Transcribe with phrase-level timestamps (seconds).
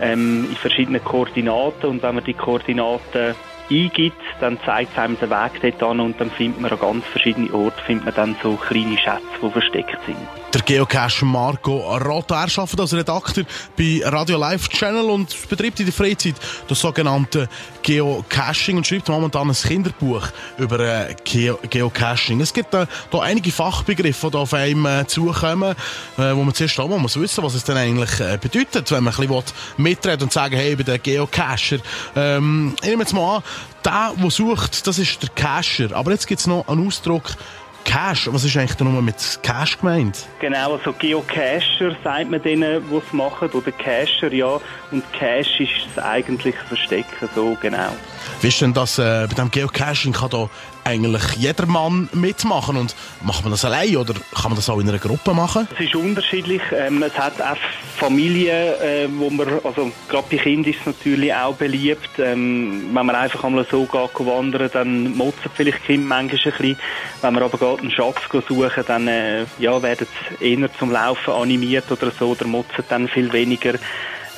[0.00, 1.86] ähm, in verschiedenen Koordinaten.
[1.86, 3.34] Und wenn man die Koordinaten
[3.70, 7.04] eingibt, dann zeigt es einem den Weg dort an und dann findet man an ganz
[7.06, 10.16] verschiedenen Orten findet man dann so kleine Schätze, die versteckt sind.
[10.54, 13.44] Der Geocacher Marco Rotta, er arbeitet als Redakteur
[13.76, 16.36] bei Radio Live Channel und betreibt in der Freizeit
[16.68, 17.48] das sogenannte
[17.82, 22.40] Geocaching und schreibt momentan ein Kinderbuch über äh, Geo Geocaching.
[22.40, 25.74] Es gibt äh, da einige Fachbegriffe, die auf einem äh, zukommen,
[26.18, 29.26] äh, wo man zuerst einmal muss wissen, was es denn eigentlich bedeutet, wenn man ein
[29.26, 29.44] bisschen
[29.76, 31.78] mitreden und sagen, hey, ich bin der Geocacher.
[32.14, 33.42] Ähm, ich nehme jetzt mal an,
[33.84, 35.94] der, der sucht, das ist der Cacher.
[35.94, 37.36] Aber jetzt gibt es noch einen Ausdruck,
[37.84, 40.26] Cache, was ist eigentlich nur mit Cache gemeint?
[40.40, 44.58] Genau, also Geocacher sagt man denen, die es machen, oder Cacher, ja.
[44.90, 47.94] Und Cache ist das eigentliche Verstecken, so genau.
[48.40, 50.48] Wie ist denn das, äh, bei dem Geocaching kann da
[50.84, 54.98] eigentlich jedermann mitmachen und macht man das allein oder kann man das auch in einer
[54.98, 55.66] Gruppe machen?
[55.74, 56.62] Es ist unterschiedlich.
[56.72, 57.56] Ähm, es hat auch
[57.96, 62.10] Familien, äh, wo man, also gerade bei Kindern ist es natürlich auch beliebt.
[62.18, 66.76] Ähm, wenn man einfach einmal so geht wandern, dann motzen vielleicht Kinder manchmal ein bisschen.
[67.22, 70.06] Wenn man aber geht einen Schatz suchen, dann äh, ja, werden
[70.38, 73.74] sie eher zum Laufen animiert oder so oder motzen dann viel weniger.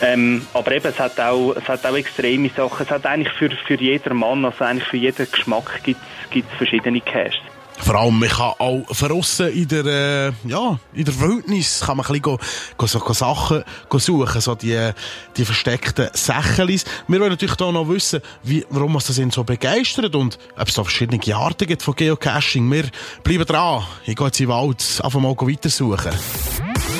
[0.00, 2.84] Ähm, aber eben, es hat, auch, es hat auch extreme Sachen.
[2.84, 6.00] Es hat eigentlich für, für jeden Mann, also eigentlich für jeden Geschmack gibt
[6.34, 7.34] es verschiedene Caches.
[7.78, 12.06] Vor allem, man kann auch verrissen in der, äh, ja, in der Wildnis kann man
[12.06, 12.38] ein bisschen go,
[12.78, 14.90] go, so, go Sachen go suchen, so die,
[15.36, 16.84] die versteckten Sächelis.
[17.06, 20.74] Wir wollen natürlich auch noch wissen, wie, warum uns das so begeistert und ob es
[20.74, 22.70] da verschiedene Arten gibt von Geocaching.
[22.72, 22.84] Wir
[23.22, 23.84] bleiben dran.
[24.04, 26.12] Ich gehe jetzt in den Wald, einfach mal weitersuchen.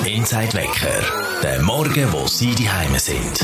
[0.07, 1.43] Inside Wecker.
[1.43, 3.41] Der Morgen, wo Sie die Heime sind.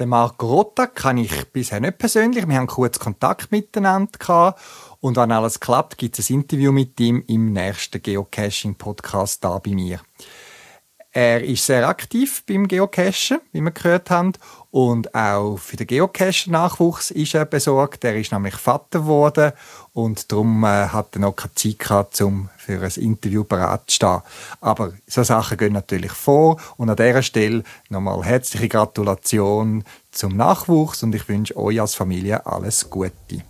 [0.00, 2.48] Den Marco Rotta kann ich bisher nicht persönlich.
[2.48, 4.60] Wir haben kurz Kontakt miteinander gehabt.
[4.98, 9.70] Und wenn alles klappt, gibt es ein Interview mit ihm im nächsten Geocaching-Podcast da bei
[9.70, 10.00] mir.
[11.12, 14.34] Er ist sehr aktiv beim Geocachen, wie wir gehört haben.
[14.70, 18.04] Und auch für den Geocacher-Nachwuchs ist er besorgt.
[18.04, 19.52] Er ist nämlich Vater geworden
[19.94, 23.96] und darum äh, hat er noch keine Zeit gehabt, um für ein Interview bereit zu
[23.96, 24.20] stehen.
[24.60, 31.02] Aber so Sachen gehen natürlich vor und an dieser Stelle nochmal herzliche Gratulation zum Nachwuchs
[31.02, 33.42] und ich wünsche euch als Familie alles Gute.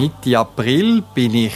[0.00, 1.52] Mitte April bin ich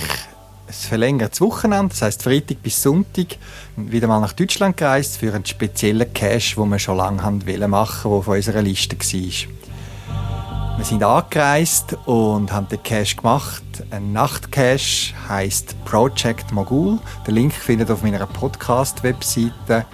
[0.69, 3.39] verlängertes Wochenende, das heißt Freitag bis Sonntag,
[3.75, 7.71] wieder mal nach Deutschland gereist für einen speziellen Cache, den wir schon lange haben wollen
[7.71, 10.77] machen, der auf unserer Liste war.
[10.77, 13.63] Wir sind angereist und haben den Cache gemacht.
[13.91, 16.99] Ein Nachtcache heißt Project Mogul.
[17.27, 19.87] Den Link findet ihr auf meiner Podcast-Webseite.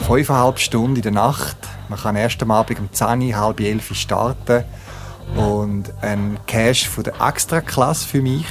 [0.00, 1.56] Fünfeinhalb Stunden in der Nacht.
[1.88, 4.64] Man kann erst am Abend um 10, halb elf starten.
[5.36, 8.46] Und ein Cache von der Extra-Klasse für mich.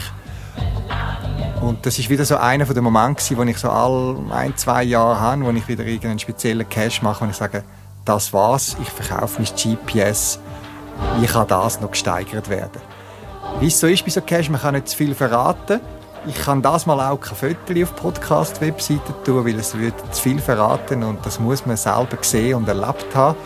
[1.61, 4.83] Und das ist wieder so einer von den Momenten, wo ich so all ein, zwei
[4.83, 7.63] Jahre habe, wo ich wieder irgendeinen speziellen Cache mache und ich sage,
[8.05, 10.39] das war's, ich verkaufe mein GPS
[11.19, 12.81] wie kann das noch gesteigert werden.
[13.59, 15.79] Wie es so ist bei so Cash, man kann nicht zu viel verraten.
[16.25, 20.39] Ich kann das mal auch kein Foto auf Podcast-Webseiten tun, weil es würde zu viel
[20.39, 23.37] verraten und das muss man selber sehen und erlebt haben.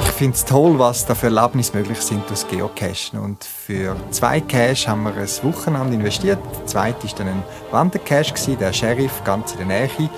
[0.00, 3.18] Ich finde es toll, was da für Erlebnisse möglich sind aus Geocachen.
[3.20, 6.38] Und für zwei Cache haben wir ein Wochenende investiert.
[6.58, 10.10] Der zweite war dann ein Wandercache, der Sheriff, ganz in der Nähe.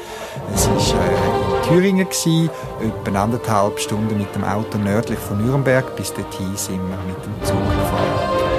[0.54, 2.50] Es war äh, in Thüringen, gewesen,
[2.80, 5.96] etwa anderthalb Stunden mit dem Auto nördlich von Nürnberg.
[5.96, 8.50] Bis dorthin sind wir mit dem Zug gefahren.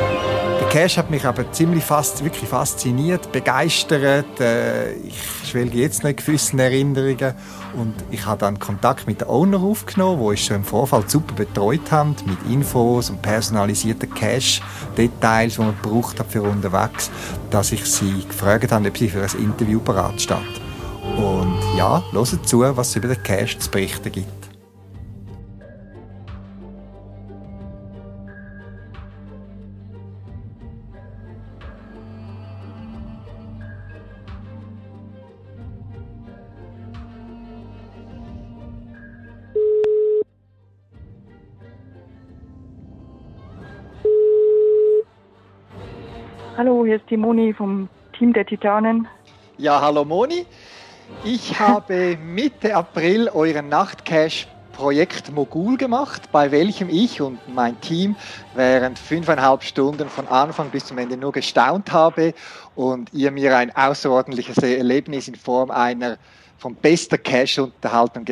[0.72, 4.40] Cash hat mich aber ziemlich fast, wirklich fasziniert, begeistert.
[4.40, 7.36] Äh, ich schwelge jetzt noch in gewissen Erinnerungen.
[7.74, 11.34] Und ich habe dann Kontakt mit der Owner aufgenommen, wo ich schon im Vorfall super
[11.36, 17.10] betreut haben, mit Infos und personalisierten Cash-Details, die man braucht für unterwegs,
[17.50, 20.38] dass ich sie gefragt habe, ob sie für ein Interview parat steht.
[21.18, 24.41] Und ja, hören zu, was es über den Cash zu berichten gibt.
[46.82, 49.08] Hallo, hier ist die Moni vom Team der Titanen.
[49.60, 50.48] Ja, hallo Moni.
[51.24, 58.16] Ich habe Mitte April euren Nachtcash Projekt Mogul gemacht, bei welchem ich und mein Team
[58.56, 62.34] während fünfeinhalb Stunden von Anfang bis zum Ende nur gestaunt habe
[62.74, 66.18] und ihr mir ein außerordentliches Erlebnis in Form einer
[66.58, 68.26] von bester Cash-Unterhaltung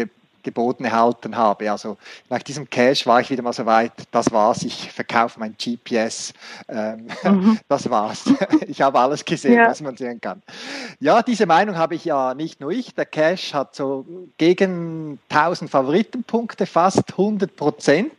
[0.49, 1.71] geboten erhalten habe.
[1.71, 1.97] Also
[2.29, 6.33] nach diesem Cash war ich wieder mal so weit, das war's, ich verkaufe mein GPS,
[6.67, 7.59] ähm, mhm.
[7.67, 8.25] das war's.
[8.67, 9.67] Ich habe alles gesehen, ja.
[9.67, 10.41] was man sehen kann.
[10.99, 12.93] Ja, diese Meinung habe ich ja nicht nur ich.
[12.93, 14.05] Der Cash hat so
[14.37, 18.11] gegen 1000 Favoritenpunkte, fast 100 Prozent.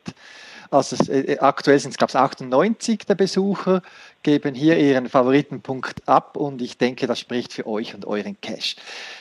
[0.70, 3.82] Also äh, aktuell sind es, glaube ich, 98 der Besucher
[4.22, 8.76] geben hier ihren Favoritenpunkt ab und ich denke, das spricht für euch und euren Cash.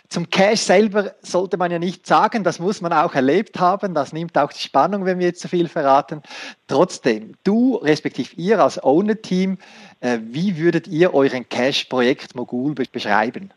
[0.10, 4.14] Zum Cash selber sollte man ja nicht sagen, das muss man auch erlebt haben, das
[4.14, 6.22] nimmt auch die Spannung, wenn wir jetzt so viel verraten.
[6.68, 9.58] Trotzdem, du respektive ihr als Owner-Team,
[10.02, 13.52] äh, wie würdet ihr euren Cash-Projekt Mogul beschreiben?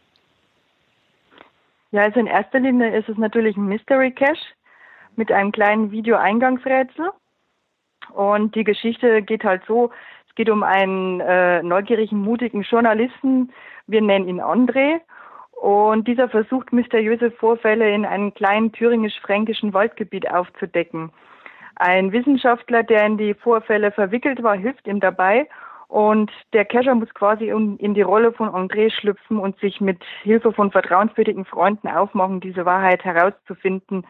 [1.90, 4.40] Ja, also in erster Linie ist es natürlich ein Mystery Cache
[5.16, 7.10] mit einem kleinen Video-Eingangsrätsel.
[8.14, 9.90] Und die Geschichte geht halt so,
[10.28, 13.52] es geht um einen äh, neugierigen, mutigen Journalisten.
[13.86, 15.00] Wir nennen ihn André.
[15.52, 21.12] Und dieser versucht, mysteriöse Vorfälle in einem kleinen thüringisch-fränkischen Waldgebiet aufzudecken.
[21.76, 25.48] Ein Wissenschaftler, der in die Vorfälle verwickelt war, hilft ihm dabei.
[25.88, 30.52] Und der Kescher muss quasi in die Rolle von André schlüpfen und sich mit Hilfe
[30.52, 34.06] von vertrauenswürdigen Freunden aufmachen, diese Wahrheit herauszufinden,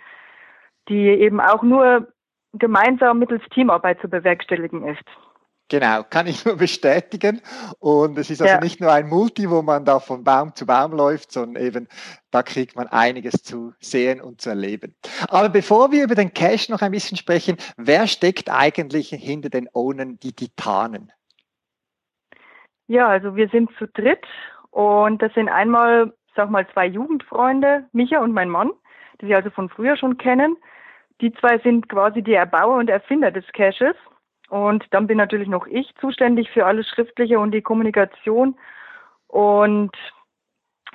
[0.88, 2.06] die eben auch nur
[2.54, 5.04] gemeinsam mittels Teamarbeit zu bewerkstelligen ist.
[5.73, 7.40] Genau, kann ich nur bestätigen.
[7.78, 8.61] Und es ist also ja.
[8.61, 11.88] nicht nur ein Multi, wo man da von Baum zu Baum läuft, sondern eben
[12.30, 14.94] da kriegt man einiges zu sehen und zu erleben.
[15.28, 19.66] Aber bevor wir über den Cache noch ein bisschen sprechen, wer steckt eigentlich hinter den
[19.73, 21.11] Ownern, die Titanen?
[22.87, 24.26] Ja, also wir sind zu dritt
[24.71, 28.73] und das sind einmal, sag mal, zwei Jugendfreunde, Micha und mein Mann,
[29.23, 30.59] die wir also von früher schon kennen.
[31.21, 33.97] Die zwei sind quasi die Erbauer und Erfinder des Caches.
[34.49, 38.57] Und dann bin natürlich noch ich zuständig für alles Schriftliche und die Kommunikation.
[39.28, 39.97] Und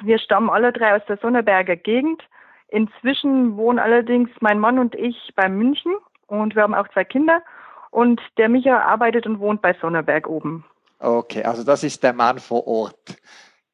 [0.01, 2.21] wir stammen alle drei aus der Sonneberger Gegend.
[2.67, 5.93] Inzwischen wohnen allerdings mein Mann und ich bei München
[6.27, 7.41] und wir haben auch zwei Kinder.
[7.89, 10.65] Und der Micha arbeitet und wohnt bei Sonneberg oben.
[10.99, 13.17] Okay, also das ist der Mann vor Ort,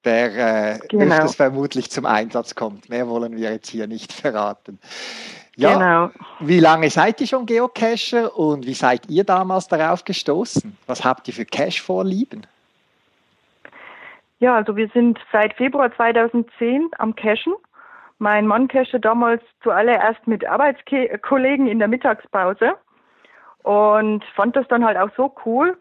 [0.06, 1.28] der äh, genau.
[1.28, 2.90] vermutlich zum Einsatz kommt.
[2.90, 4.80] Mehr wollen wir jetzt hier nicht verraten.
[5.56, 6.10] Ja, genau.
[6.40, 10.78] Wie lange seid ihr schon Geocacher und wie seid ihr damals darauf gestoßen?
[10.88, 12.48] Was habt ihr für Cache-Vorlieben?
[14.40, 17.54] Ja, also wir sind seit Februar 2010 am Cachen.
[18.18, 22.76] Mein Mann cache damals zuallererst mit Arbeitskollegen in der Mittagspause
[23.64, 25.78] und fand das dann halt auch so cool,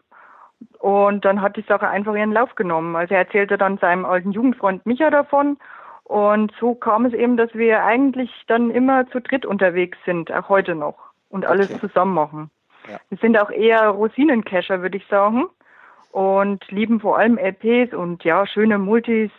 [0.79, 2.95] Und dann hat die Sache einfach ihren Lauf genommen.
[2.95, 5.57] Also er erzählte dann seinem alten Jugendfreund Micha davon.
[6.03, 10.49] Und so kam es eben, dass wir eigentlich dann immer zu dritt unterwegs sind, auch
[10.49, 10.95] heute noch.
[11.29, 11.79] Und alles Okay.
[11.79, 12.51] zusammen machen.
[12.89, 12.99] Ja.
[13.09, 15.45] Wir sind auch eher Rosinencacher, würde ich sagen.
[16.11, 19.31] Und lieben vor allem LPs und ja, schöne Multis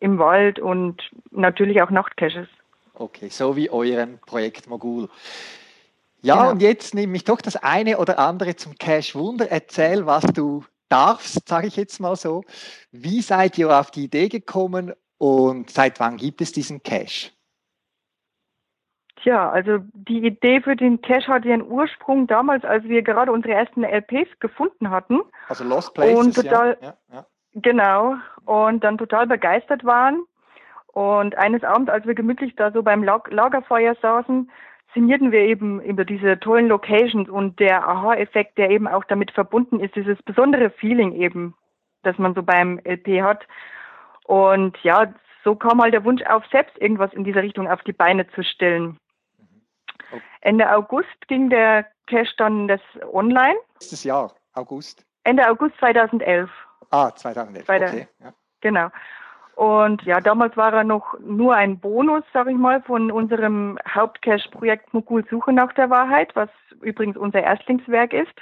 [0.00, 2.48] im Wald und natürlich auch Nachtcaches.
[2.94, 5.10] Okay, so wie euren Projekt Mogul.
[6.22, 6.50] Ja, Genau.
[6.52, 9.50] und jetzt nehme ich doch das eine oder andere zum Cash Wunder.
[9.50, 12.44] Erzähl, was du darfst, sage ich jetzt mal so.
[12.92, 17.32] Wie seid ihr auf die Idee gekommen und seit wann gibt es diesen Cash?
[19.22, 23.54] Tja, also die Idee für den Cache hatte ihren Ursprung damals, als wir gerade unsere
[23.54, 25.20] ersten LPs gefunden hatten.
[25.48, 27.26] Also Lost Places, Und total- ja, ja, ja.
[27.54, 28.16] Genau.
[28.46, 30.24] Und dann total begeistert waren.
[30.88, 34.50] Und eines Abends, als wir gemütlich da so beim Lag Lagerfeuer saßen,
[34.92, 39.78] signierten wir eben über diese tollen Locations und der Aha-Effekt, der eben auch damit verbunden
[39.78, 41.54] ist, dieses besondere Feeling eben,
[42.02, 43.46] das man so beim LP hat.
[44.32, 45.12] Und ja,
[45.44, 48.42] so kam halt der Wunsch auf, selbst irgendwas in dieser Richtung auf die Beine zu
[48.42, 48.96] stellen.
[50.10, 50.22] Okay.
[50.40, 52.80] Ende August ging der Cache dann das
[53.12, 53.56] online.
[53.74, 55.04] Letztes Jahr, August.
[55.24, 56.50] Ende August 2011.
[56.90, 57.66] Ah, 2011.
[57.66, 58.08] Bei der- okay.
[58.20, 58.32] Ja.
[58.62, 58.88] Genau.
[59.54, 64.94] Und ja, damals war er noch nur ein Bonus, sag ich mal, von unserem Hauptcache-Projekt
[64.94, 66.48] Mogul Suche nach der Wahrheit, was
[66.80, 68.32] übrigens unser Erstlingswerk ist,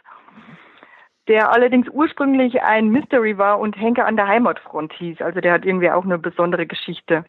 [1.31, 5.21] der allerdings ursprünglich ein Mystery war und Henker an der Heimatfront hieß.
[5.21, 7.25] Also der hat irgendwie auch eine besondere Geschichte.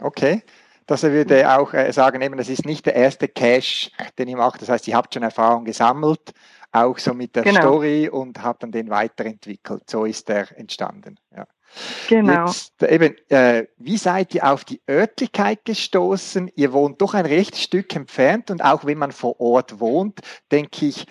[0.00, 0.42] Okay.
[0.86, 4.38] Dass er würde auch äh, sagen, eben, das ist nicht der erste Cache, den ihr
[4.38, 4.62] macht.
[4.62, 6.32] Das heißt, ihr habt schon Erfahrung gesammelt,
[6.72, 7.60] auch so mit der Genau.
[7.60, 9.82] Story und habt dann den weiterentwickelt.
[9.90, 11.18] So ist er entstanden.
[11.36, 11.44] Ja.
[12.08, 12.46] Genau.
[12.46, 16.50] Jetzt, eben, äh, wie seid ihr auf die Örtlichkeit gestoßen?
[16.56, 20.86] Ihr wohnt doch ein rechtes Stück entfernt und auch wenn man vor Ort wohnt, denke
[20.86, 21.06] ich,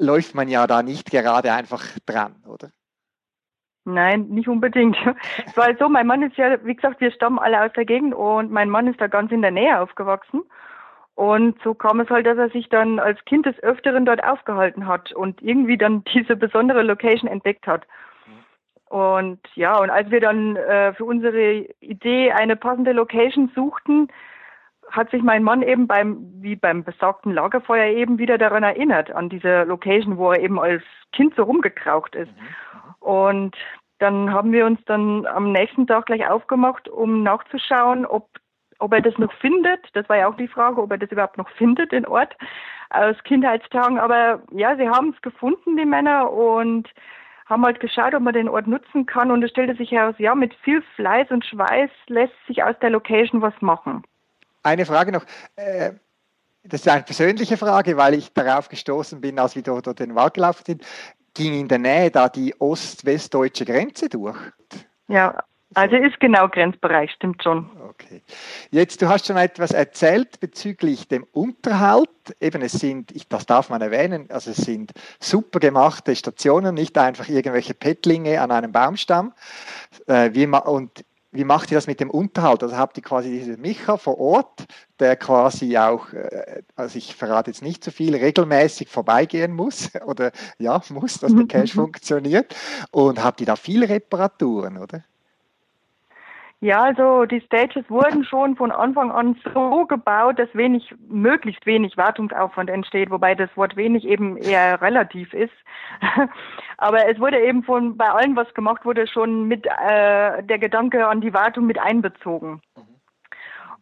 [0.00, 2.70] läuft man ja da nicht gerade einfach dran, oder?
[3.84, 4.96] Nein, nicht unbedingt.
[5.46, 7.84] Es war halt so, mein Mann ist ja, wie gesagt, wir stammen alle aus der
[7.84, 10.42] Gegend und mein Mann ist da ganz in der Nähe aufgewachsen.
[11.14, 14.86] Und so kam es halt, dass er sich dann als Kind des Öfteren dort aufgehalten
[14.86, 17.86] hat und irgendwie dann diese besondere Location entdeckt hat.
[18.88, 24.08] Und ja, und als wir dann äh, für unsere Idee eine passende Location suchten,
[24.90, 29.28] hat sich mein Mann eben beim, wie beim besagten Lagerfeuer eben wieder daran erinnert, an
[29.28, 30.82] diese Location, wo er eben als
[31.12, 32.32] Kind so rumgekraucht ist.
[32.98, 33.56] Und
[33.98, 38.28] dann haben wir uns dann am nächsten Tag gleich aufgemacht, um nachzuschauen, ob,
[38.78, 39.80] ob er das noch findet.
[39.94, 42.36] Das war ja auch die Frage, ob er das überhaupt noch findet, den Ort
[42.90, 43.98] aus Kindheitstagen.
[43.98, 46.88] Aber ja, sie haben es gefunden, die Männer, und
[47.46, 49.30] haben halt geschaut, ob man den Ort nutzen kann.
[49.30, 52.90] Und es stellte sich heraus, ja, mit viel Fleiß und Schweiß lässt sich aus der
[52.90, 54.02] Location was machen.
[54.62, 55.24] Eine Frage noch.
[55.56, 55.92] Äh,
[56.62, 60.34] das ist eine persönliche Frage, weil ich darauf gestoßen bin, als wir dort den Wald
[60.34, 60.86] gelaufen sind.
[61.32, 64.36] Ging in der Nähe da die ost-westdeutsche Grenze durch?
[65.08, 65.42] Ja,
[65.74, 67.70] also ist genau Grenzbereich, stimmt schon.
[67.88, 68.22] Okay.
[68.70, 72.08] Jetzt, du hast schon etwas erzählt bezüglich dem Unterhalt.
[72.40, 76.98] Eben, es sind, ich, das darf man erwähnen, also es sind super gemachte Stationen, nicht
[76.98, 79.32] einfach irgendwelche Pettlinge an einem Baumstamm.
[80.06, 82.62] Äh, wie ma und wie macht ihr das mit dem Unterhalt?
[82.62, 84.64] Also habt ihr quasi diesen Micha vor Ort,
[84.98, 90.32] der quasi auch, äh, also ich verrate jetzt nicht so viel, regelmäßig vorbeigehen muss oder
[90.58, 92.54] ja, muss, dass der Cache funktioniert.
[92.90, 95.04] Und habt ihr da viele Reparaturen, oder?
[96.62, 101.96] Ja, also die Stages wurden schon von Anfang an so gebaut, dass wenig, möglichst wenig
[101.96, 105.54] Wartungsaufwand entsteht, wobei das Wort wenig eben eher relativ ist.
[106.76, 111.08] Aber es wurde eben von bei allem, was gemacht wurde, schon mit äh, der Gedanke
[111.08, 112.60] an die Wartung mit einbezogen.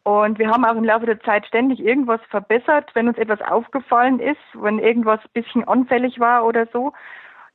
[0.04, 4.20] Und wir haben auch im Laufe der Zeit ständig irgendwas verbessert, wenn uns etwas aufgefallen
[4.20, 6.92] ist, wenn irgendwas ein bisschen anfällig war oder so,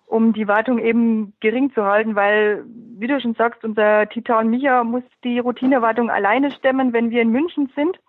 [0.05, 2.65] um die Wartung eben gering zu halten, weil,
[3.03, 7.31] wie du schon sagst, unser Titan Micha muss die Routinewartung alleine stemmen, wenn wir in
[7.31, 7.99] München sind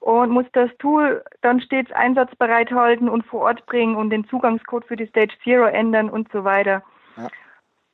[0.00, 4.84] und muss das Tool dann stets einsatzbereit halten und vor Ort bringen und den Zugangscode
[4.84, 6.82] für die Stage Zero ändern und so weiter.
[7.16, 7.28] Ja.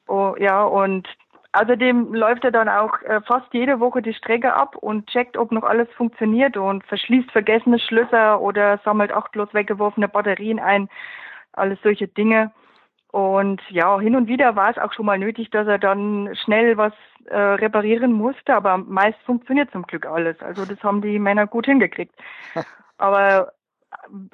[0.09, 1.07] Oh, ja, und
[1.53, 5.53] außerdem läuft er dann auch äh, fast jede Woche die Strecke ab und checkt, ob
[5.53, 10.89] noch alles funktioniert und verschließt vergessene Schlösser oder sammelt achtlos weggeworfene Batterien ein.
[11.53, 12.53] Alles solche Dinge.
[13.13, 16.79] Und ja, hin und wieder war es auch schon mal nötig, dass er dann schnell
[16.79, 16.95] was
[17.27, 20.41] äh, reparieren musste, aber meist funktioniert zum Glück alles.
[20.41, 22.15] Also das haben die Männer gut hingekriegt.
[22.99, 23.53] Aber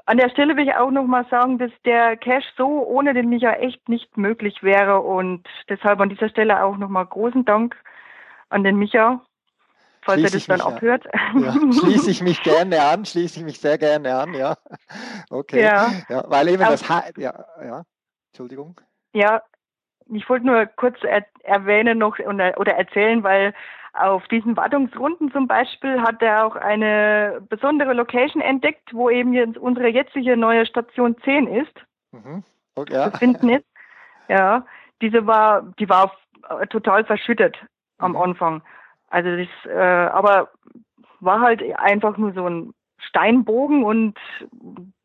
[0.06, 3.28] an der Stelle will ich auch noch mal sagen, dass der Cash so ohne den
[3.28, 7.74] Micha echt nicht möglich wäre und deshalb an dieser Stelle auch noch mal großen Dank
[8.50, 9.20] an den Micha,
[10.02, 11.04] falls Schließe er das dann abhört.
[11.40, 14.54] Ja, schließe ich mich gerne an, schließe ich mich sehr gerne an, ja.
[15.30, 15.64] Okay.
[15.64, 15.92] Ja.
[16.08, 17.82] Ja, weil eben das, Ha- ja, ja.
[18.30, 18.80] Entschuldigung.
[19.12, 19.42] Ja,
[20.12, 23.54] ich wollte nur kurz er erwähnen noch oder erzählen, weil
[23.92, 29.58] auf diesen Wartungsrunden zum Beispiel hat er auch eine besondere Location entdeckt, wo eben jetzt
[29.58, 31.74] unsere jetzige neue Station 10 ist.
[32.12, 32.44] Mhm.
[32.74, 33.10] Okay, ja.
[33.10, 33.66] Zu finden ist.
[34.28, 34.64] Ja,
[35.00, 36.12] diese war, die war
[36.70, 37.56] total verschüttet
[37.98, 38.18] am mhm.
[38.18, 38.62] Anfang.
[39.08, 40.50] Also das, äh, aber
[41.20, 44.18] war halt einfach nur so ein Steinbogen und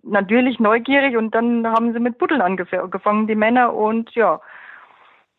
[0.04, 4.40] natürlich neugierig und dann haben sie mit Buddeln angefangen, die Männer und ja,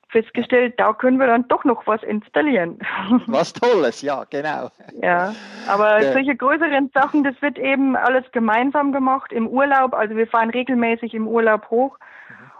[0.09, 2.78] festgestellt, da können wir dann doch noch was installieren.
[3.26, 4.71] Was Tolles, ja, genau.
[5.02, 5.35] Ja,
[5.68, 6.12] aber ja.
[6.12, 9.92] solche größeren Sachen, das wird eben alles gemeinsam gemacht im Urlaub.
[9.92, 11.99] Also wir fahren regelmäßig im Urlaub hoch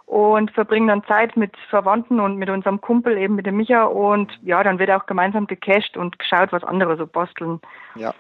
[0.07, 3.85] und verbringen dann Zeit mit Verwandten und mit unserem Kumpel, eben mit dem Micha.
[3.85, 7.61] Und ja, dann wird auch gemeinsam gecached und geschaut, was andere so basteln.
[7.95, 8.13] Ja.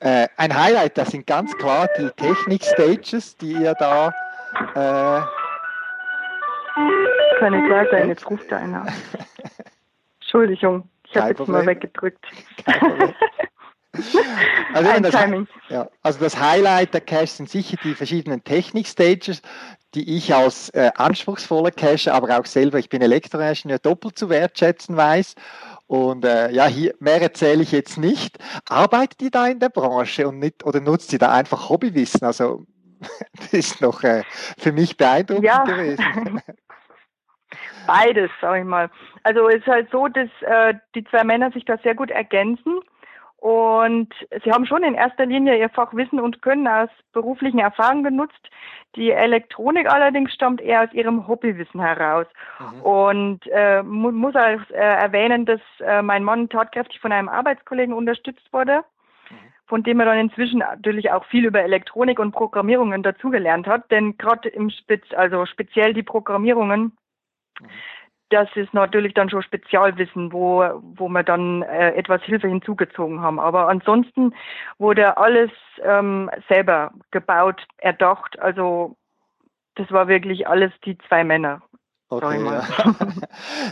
[0.00, 4.08] Äh, ein Highlight, das sind ganz klar die Technik-Stages, die ihr da.
[4.74, 5.20] Äh
[7.38, 8.86] Keine Zeit sein, jetzt ruft einer.
[10.20, 12.24] Entschuldigung, ich habe jetzt mal weggedrückt.
[14.72, 15.14] Also, das,
[15.68, 19.42] ja, also das Highlight der Cache sind sicher die verschiedenen Technik-Stages,
[19.94, 24.96] die ich als äh, anspruchsvoller Cache, aber auch selber, ich bin Elektroingenieur, doppelt zu wertschätzen
[24.96, 25.34] weiß.
[25.92, 28.38] Und äh, ja, hier mehr erzähle ich jetzt nicht.
[28.66, 32.26] Arbeitet ihr da in der Branche und nicht oder nutzt ihr da einfach Hobbywissen?
[32.26, 32.64] Also
[33.36, 34.22] das ist noch äh,
[34.56, 35.64] für mich beeindruckend ja.
[35.64, 36.40] gewesen.
[37.86, 38.90] Beides, sag ich mal.
[39.22, 42.80] Also es ist halt so, dass äh, die zwei Männer sich da sehr gut ergänzen.
[43.42, 48.50] Und sie haben schon in erster Linie ihr Fachwissen und Können aus beruflichen Erfahrungen genutzt.
[48.94, 52.28] Die Elektronik allerdings stammt eher aus ihrem Hobbywissen heraus.
[52.60, 52.82] Mhm.
[52.82, 57.92] Und äh, mu muss auch äh, erwähnen, dass äh, mein Mann tatkräftig von einem Arbeitskollegen
[57.92, 58.84] unterstützt wurde,
[59.28, 59.36] mhm.
[59.66, 63.90] von dem er dann inzwischen natürlich auch viel über Elektronik und Programmierungen dazugelernt hat.
[63.90, 66.96] Denn gerade im Spitz, also speziell die Programmierungen,
[67.60, 67.70] mhm
[68.32, 70.64] das ist natürlich dann schon Spezialwissen, wo,
[70.96, 73.38] wo wir dann äh, etwas Hilfe hinzugezogen haben.
[73.38, 74.34] Aber ansonsten
[74.78, 75.50] wurde alles
[75.82, 78.38] ähm, selber gebaut, erdacht.
[78.40, 78.96] Also
[79.74, 81.62] das war wirklich alles die zwei Männer.
[82.12, 82.66] Okay, ja.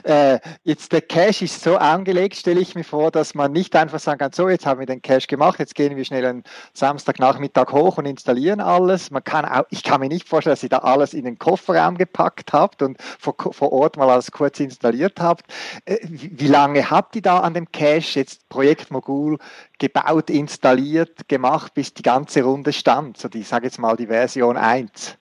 [0.34, 3.98] äh, jetzt der Cache ist so angelegt, stelle ich mir vor, dass man nicht einfach
[3.98, 7.70] sagen kann, so jetzt haben wir den Cache gemacht, jetzt gehen wir schnell einen Samstagnachmittag
[7.70, 9.10] hoch und installieren alles.
[9.10, 11.98] Man kann auch, ich kann mir nicht vorstellen, dass ihr da alles in den Kofferraum
[11.98, 15.44] gepackt habt und vor, vor Ort mal alles kurz installiert habt.
[15.84, 19.36] Äh, wie lange habt ihr da an dem Cache jetzt Projekt Mogul
[19.78, 23.18] gebaut, installiert, gemacht, bis die ganze Runde stand?
[23.18, 25.18] So die, ich sage jetzt mal die Version 1.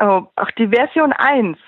[0.00, 1.58] Oh, ach, die Version 1.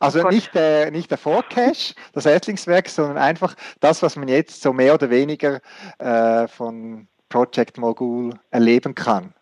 [0.00, 4.62] Also oh nicht der, nicht der Vorcache, das Erstlingswerk, sondern einfach das, was man jetzt
[4.62, 5.60] so mehr oder weniger
[5.98, 9.34] äh, von Project Mogul erleben kann.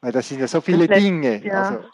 [0.00, 1.44] Weil das sind ja so viele lässt, Dinge.
[1.44, 1.62] Ja.
[1.62, 1.84] Also.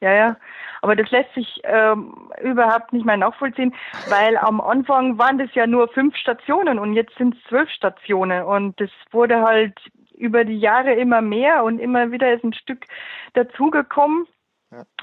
[0.00, 0.36] ja, ja.
[0.82, 3.74] Aber das lässt sich ähm, überhaupt nicht mehr nachvollziehen,
[4.08, 8.44] weil am Anfang waren das ja nur fünf Stationen und jetzt sind es zwölf Stationen
[8.44, 9.78] und das wurde halt
[10.16, 12.86] über die Jahre immer mehr und immer wieder ist ein Stück
[13.34, 14.26] dazugekommen.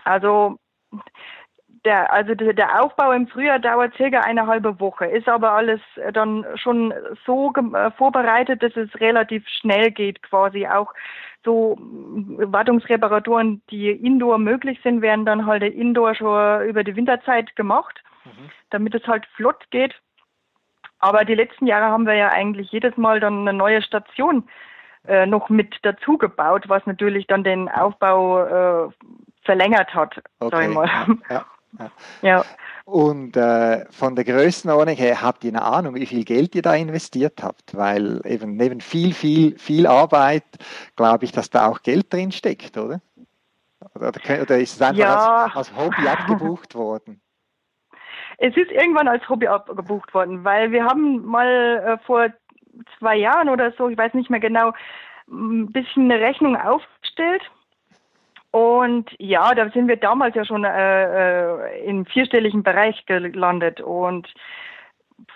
[0.04, 0.58] Also
[1.86, 5.80] der, also der Aufbau im Frühjahr dauert circa eine halbe Woche, ist aber alles
[6.14, 6.94] dann schon
[7.26, 10.68] so äh, vorbereitet, dass es relativ schnell geht quasi.
[10.68, 10.94] Auch
[11.46, 18.04] so Wartungsreparaturen, die indoor möglich sind, werden dann halt indoor schon über die Winterzeit gemacht,
[18.26, 18.50] mhm.
[18.70, 19.96] damit es halt flott geht.
[21.00, 24.50] Aber die letzten Jahre haben wir ja eigentlich jedes Mal dann eine neue Station
[25.08, 28.90] äh, noch mit dazu gebaut, was natürlich dann den Aufbau äh,
[29.48, 30.56] verlängert hat, okay.
[30.56, 30.90] sag ich mal.
[31.30, 31.46] Ja,
[31.80, 32.46] ja, ja.
[32.86, 36.76] Und äh, von der Größenordnung her habt ihr eine Ahnung, wie viel Geld ihr da
[36.76, 37.76] investiert habt?
[37.76, 40.46] Weil eben neben viel, viel, viel Arbeit
[40.96, 43.02] glaube ich, dass da auch Geld drin steckt, oder?
[43.96, 45.44] Oder, oder ist es einfach ja.
[45.46, 47.20] als, als Hobby abgebucht worden?
[48.38, 52.30] Es ist irgendwann als Hobby abgebucht worden, weil wir haben mal äh, vor
[53.00, 54.74] zwei Jahren oder so, ich weiß nicht mehr genau,
[55.30, 57.42] ein bisschen eine Rechnung aufgestellt
[58.52, 64.28] und ja, da sind wir damals ja schon äh, äh, im vierstelligen Bereich gelandet und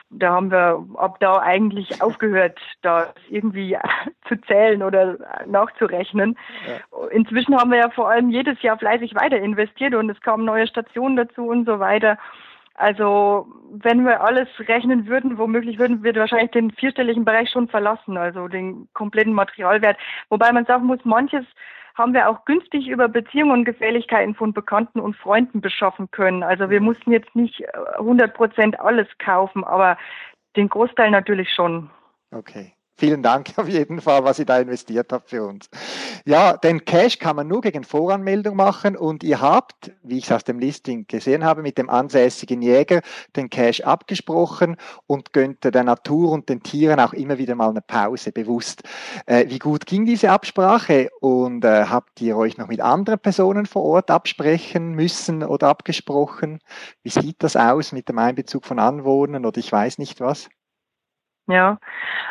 [0.10, 3.78] da haben wir ab da eigentlich aufgehört, das irgendwie
[4.28, 6.38] zu zählen oder nachzurechnen.
[6.68, 7.08] Ja.
[7.08, 10.68] Inzwischen haben wir ja vor allem jedes Jahr fleißig weiter investiert und es kamen neue
[10.68, 12.18] Stationen dazu und so weiter.
[12.76, 18.18] Also wenn wir alles rechnen würden, womöglich würden wir wahrscheinlich den vierstelligen Bereich schon verlassen,
[18.18, 19.98] also den kompletten Materialwert.
[20.30, 21.46] Wobei man sagen muss, manches
[21.96, 26.44] haben wir auch günstig über Beziehungen und Gefährlichkeiten von Bekannten und Freunden beschaffen können.
[26.44, 27.64] Also wir mussten jetzt nicht
[27.98, 29.98] 100 äh, Prozent alles kaufen, aber
[30.56, 31.90] den Großteil natürlich schon.
[32.32, 32.74] Okay.
[33.02, 35.72] Vielen Dank auf jeden Fall, was ihr da investiert habt für uns.
[36.24, 40.32] Ja, den Cash kann man nur gegen Voranmeldung machen und ihr habt, wie ich es
[40.32, 43.02] aus dem Listing gesehen habe, mit dem ansässigen Jäger
[43.36, 47.82] den Cash abgesprochen und gönnte der Natur und den Tieren auch immer wieder mal eine
[47.82, 48.84] Pause, bewusst.
[49.26, 53.66] Äh, wie gut ging diese Absprache und äh, habt ihr euch noch mit anderen Personen
[53.66, 56.60] vor Ort absprechen müssen oder abgesprochen?
[57.02, 60.50] Wie sieht das aus mit dem Einbezug von Anwohnern oder ich weiß nicht was?
[61.48, 61.80] Ja,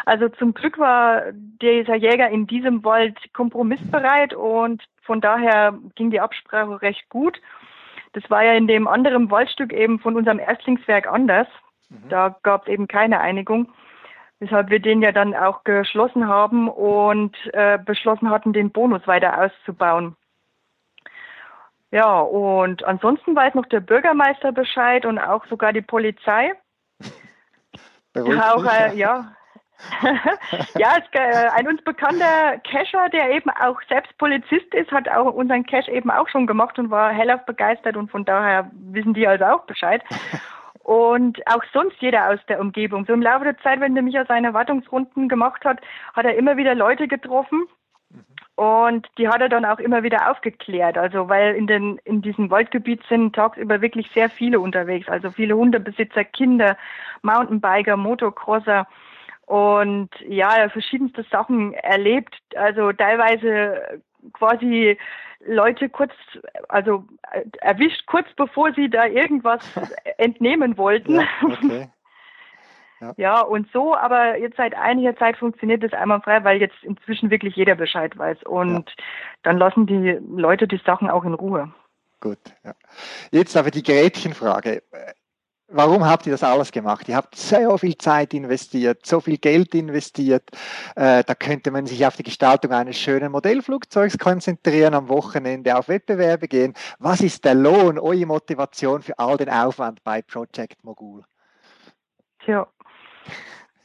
[0.06, 6.20] also zum Glück war dieser Jäger in diesem Wald kompromissbereit und von daher ging die
[6.20, 7.40] Absprache recht gut.
[8.12, 11.48] Das war ja in dem anderen Waldstück eben von unserem Erstlingswerk anders.
[11.88, 12.08] Mhm.
[12.08, 13.72] Da gab es eben keine Einigung,
[14.38, 19.42] weshalb wir den ja dann auch geschlossen haben und äh, beschlossen hatten, den Bonus weiter
[19.42, 20.16] auszubauen.
[21.92, 26.52] Ja, und ansonsten weiß noch der Bürgermeister Bescheid und auch sogar die Polizei.
[28.14, 29.32] Auch, äh, ja.
[30.78, 35.32] ja, es, äh, ein uns bekannter Cacher, der eben auch selbst Polizist ist, hat auch
[35.32, 39.26] unseren Cache eben auch schon gemacht und war hellauf begeistert und von daher wissen die
[39.26, 40.02] also auch Bescheid.
[40.82, 43.04] Und auch sonst jeder aus der Umgebung.
[43.04, 45.78] So im Laufe der Zeit, wenn der Micha seine Wartungsrunden gemacht hat,
[46.14, 47.68] hat er immer wieder Leute getroffen,
[48.60, 50.98] und die hat er dann auch immer wieder aufgeklärt.
[50.98, 55.08] Also weil in den in diesem Waldgebiet sind tagsüber wirklich sehr viele unterwegs.
[55.08, 56.76] Also viele Hundebesitzer, Kinder,
[57.22, 58.86] Mountainbiker, Motocrosser
[59.46, 62.36] und ja, verschiedenste Sachen erlebt.
[62.54, 64.02] Also teilweise
[64.34, 64.98] quasi
[65.46, 66.12] Leute kurz,
[66.68, 67.04] also
[67.62, 69.64] erwischt kurz bevor sie da irgendwas
[70.18, 71.14] entnehmen wollten.
[71.14, 71.88] Ja, okay.
[73.00, 73.14] Ja.
[73.16, 77.30] ja, und so, aber jetzt seit einiger Zeit funktioniert das einmal frei, weil jetzt inzwischen
[77.30, 78.42] wirklich jeder Bescheid weiß.
[78.42, 79.04] Und ja.
[79.42, 81.72] dann lassen die Leute die Sachen auch in Ruhe.
[82.20, 82.74] Gut, ja.
[83.30, 84.82] Jetzt aber die Gretchenfrage.
[85.72, 87.08] Warum habt ihr das alles gemacht?
[87.08, 90.42] Ihr habt so viel Zeit investiert, so viel Geld investiert.
[90.96, 95.88] Äh, da könnte man sich auf die Gestaltung eines schönen Modellflugzeugs konzentrieren, am Wochenende auf
[95.88, 96.74] Wettbewerbe gehen.
[96.98, 101.22] Was ist der Lohn, eure Motivation für all den Aufwand bei Project Mogul?
[102.44, 102.66] Tja,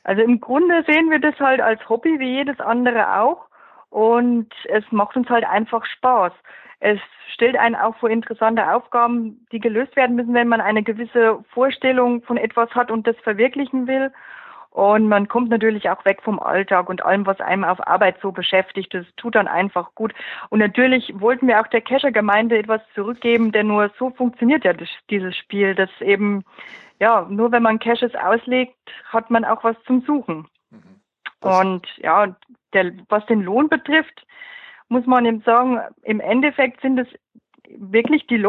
[0.04, 3.48] also im Grunde sehen wir das halt als Hobby wie jedes andere auch
[3.90, 6.34] und es macht uns halt einfach Spaß.
[6.80, 7.00] Es
[7.34, 12.22] stellt einen auch vor interessante Aufgaben, die gelöst werden müssen, wenn man eine gewisse Vorstellung
[12.22, 14.12] von etwas hat und das verwirklichen will.
[14.76, 18.34] Und man kommt natürlich auch weg vom Alltag und allem, was einem auf Arbeit so
[18.34, 18.94] beschäftigt.
[18.94, 20.14] Das tut dann einfach gut.
[20.50, 24.90] Und natürlich wollten wir auch der Kescher-Gemeinde etwas zurückgeben, denn nur so funktioniert ja das,
[25.10, 26.44] dieses Spiel, dass eben
[27.00, 30.46] ja, nur wenn man Caches auslegt, hat man auch was zum Suchen.
[30.70, 31.00] Mhm.
[31.40, 32.36] Und ja,
[32.74, 34.26] der, was den Lohn betrifft,
[34.90, 37.08] muss man eben sagen, im Endeffekt sind es
[37.70, 38.44] wirklich die mhm.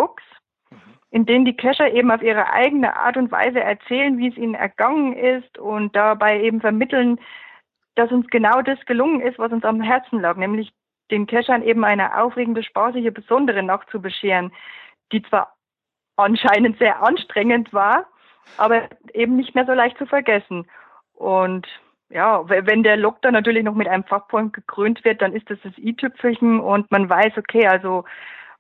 [1.16, 4.52] In denen die Cacher eben auf ihre eigene Art und Weise erzählen, wie es ihnen
[4.52, 7.18] ergangen ist und dabei eben vermitteln,
[7.94, 10.74] dass uns genau das gelungen ist, was uns am Herzen lag, nämlich
[11.11, 14.52] den Cachern eben eine aufregende, spaßige, besondere Nacht zu bescheren,
[15.11, 15.57] die zwar
[16.16, 18.05] anscheinend sehr anstrengend war,
[18.59, 18.83] aber
[19.14, 20.66] eben nicht mehr so leicht zu vergessen.
[21.14, 21.66] Und
[22.11, 25.59] ja, wenn der Log dann natürlich noch mit einem Fachpoint gekrönt wird, dann ist das
[25.62, 28.05] das i-Tüpfelchen und man weiß, okay, also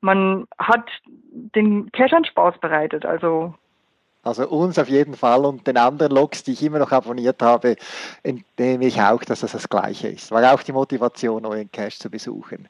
[0.00, 3.04] man hat den Cachern Spaß bereitet.
[3.04, 3.54] Also
[4.26, 7.76] also uns auf jeden Fall und den anderen Logs, die ich immer noch abonniert habe,
[8.24, 10.32] entnehme ich auch, dass das das Gleiche ist.
[10.32, 12.68] War auch die Motivation, euren Cache zu besuchen.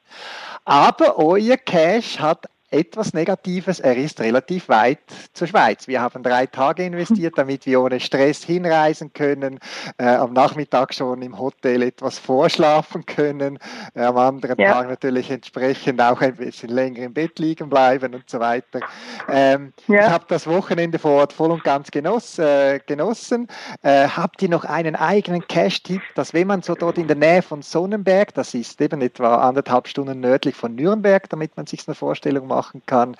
[0.66, 4.98] Aber euer Cache hat etwas Negatives, er ist relativ weit
[5.32, 5.86] zur Schweiz.
[5.86, 9.60] Wir haben drei Tage investiert, damit wir ohne Stress hinreisen können,
[9.98, 13.58] äh, am Nachmittag schon im Hotel etwas vorschlafen können,
[13.94, 14.72] äh, am anderen ja.
[14.72, 18.80] Tag natürlich entsprechend auch ein bisschen länger im Bett liegen bleiben und so weiter.
[19.28, 20.06] Ähm, ja.
[20.06, 23.46] Ich habe das Wochenende vor Ort voll und ganz genoss, äh, genossen.
[23.82, 27.42] Äh, habt ihr noch einen eigenen Cash-Tipp, dass wenn man so dort in der Nähe
[27.42, 31.94] von Sonnenberg, das ist eben etwa anderthalb Stunden nördlich von Nürnberg, damit man sich eine
[31.94, 33.16] Vorstellung macht, machen kann.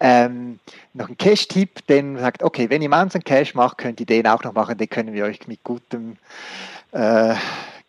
[0.00, 0.58] Ähm,
[0.92, 4.42] noch ein Cache-Tipp, den sagt, okay, wenn ihr Mountain Cache macht, könnt ihr den auch
[4.42, 6.16] noch machen, den können wir euch mit gutem
[6.92, 7.34] äh,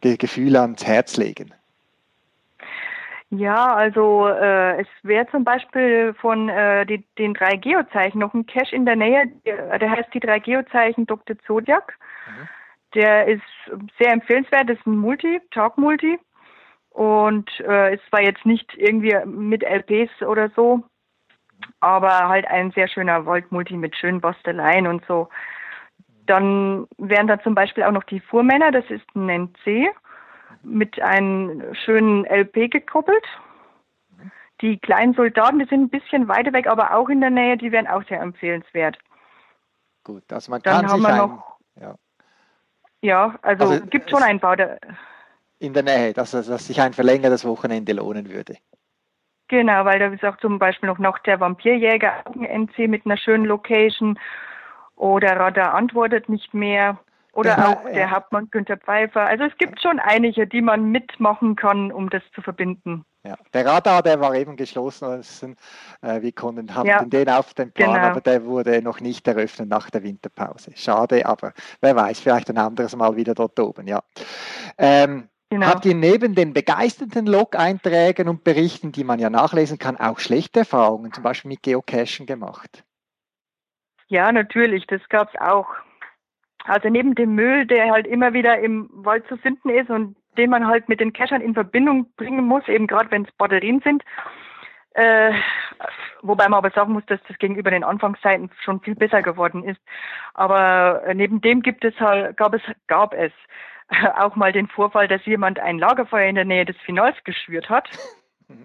[0.02, 1.54] Gefühl ans Herz legen.
[3.30, 8.46] Ja, also äh, es wäre zum Beispiel von äh, die, den drei Geozeichen noch ein
[8.46, 11.36] Cache in der Nähe, der, der heißt die drei Geozeichen Dr.
[11.48, 11.98] Zodiac.
[12.28, 12.48] Mhm.
[12.94, 13.42] Der ist
[13.98, 16.20] sehr empfehlenswert, das ist ein Multi, Talk-Multi.
[16.94, 20.84] Und äh, ist zwar jetzt nicht irgendwie mit LPs oder so,
[21.80, 25.28] aber halt ein sehr schöner Volt-Multi mit schönen Basteleien und so.
[26.28, 29.90] Dann wären da zum Beispiel auch noch die Fuhrmänner, das ist ein NC
[30.62, 33.26] mit einem schönen LP gekoppelt.
[34.62, 37.72] Die kleinen Soldaten, die sind ein bisschen weiter weg, aber auch in der Nähe, die
[37.72, 38.98] wären auch sehr empfehlenswert.
[40.04, 41.96] Gut, also man kann Dann haben sich wir noch, ja.
[43.02, 44.56] ja, also, also gibt schon einen Bau.
[45.64, 48.58] In der Nähe, dass, dass sich ein verlängertes Wochenende lohnen würde.
[49.48, 53.46] Genau, weil da ist auch zum Beispiel noch, noch der Vampirjäger NC mit einer schönen
[53.46, 54.20] Location
[54.98, 57.00] oder Radar antwortet nicht mehr.
[57.32, 58.12] Oder ja, auch der.
[58.12, 59.22] Hauptmann Günther Pfeiffer.
[59.22, 63.06] Also es gibt schon einige, die man mitmachen kann, um das zu verbinden.
[63.26, 65.56] Ja, der Radar, der war eben geschlossen.
[66.02, 68.08] Äh, wir konnten, hatten ja, den auf dem Plan, genau.
[68.08, 70.72] aber der wurde noch nicht eröffnet nach der Winterpause.
[70.76, 74.04] Schade, aber wer weiß, vielleicht ein anderes Mal wieder dort oben, ja.
[74.78, 75.68] Ähm, genau.
[75.68, 80.60] Habt ihr neben den begeisterten Log-Einträgen und Berichten, die man ja nachlesen kann, auch schlechte
[80.60, 82.84] Erfahrungen, zum Beispiel mit Geocachen gemacht?
[84.08, 85.68] Ja, natürlich, das gab es auch.
[86.66, 90.50] Also neben dem Müll, der halt immer wieder im Wald zu finden ist und den
[90.50, 94.04] man halt mit den Cachern in Verbindung bringen muss, eben gerade wenn es Batterien sind.
[94.96, 95.34] Äh,
[96.22, 99.82] wobei man aber sagen muss, dass das gegenüber den Anfangszeiten schon viel besser geworden ist.
[100.34, 103.32] Aber äh, neben dem gibt es halt, gab es, gab es
[104.18, 107.90] auch mal den Vorfall, dass jemand ein Lagerfeuer in der Nähe des Finals geschürt hat.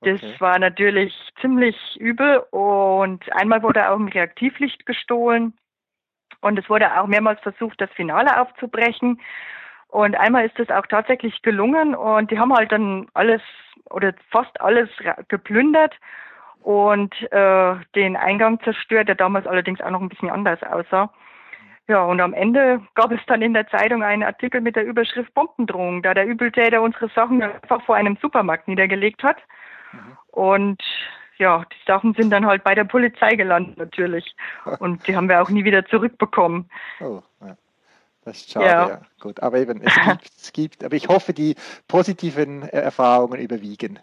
[0.00, 0.36] Das okay.
[0.38, 5.54] war natürlich ziemlich übel und einmal wurde auch ein Reaktivlicht gestohlen.
[6.40, 9.20] Und es wurde auch mehrmals versucht, das Finale aufzubrechen.
[9.88, 13.42] Und einmal ist es auch tatsächlich gelungen und die haben halt dann alles
[13.90, 14.88] oder fast alles
[15.28, 15.96] geplündert
[16.60, 21.12] und äh, den Eingang zerstört, der damals allerdings auch noch ein bisschen anders aussah.
[21.88, 25.32] Ja, und am Ende gab es dann in der Zeitung einen Artikel mit der Überschrift
[25.32, 29.38] Bombendrohung, da der Übeltäter unsere Sachen einfach vor einem Supermarkt niedergelegt hat.
[29.92, 30.18] Mhm.
[30.30, 30.82] Und
[31.38, 34.36] ja, die Sachen sind dann halt bei der Polizei gelandet natürlich.
[34.80, 36.68] Und die haben wir auch nie wieder zurückbekommen.
[37.00, 37.56] Oh, ja.
[38.24, 38.88] Das ist schade, ja.
[38.88, 39.00] ja.
[39.20, 41.54] Gut, aber eben, es gibt, es gibt, aber ich hoffe, die
[41.86, 43.98] positiven Erfahrungen überwiegen.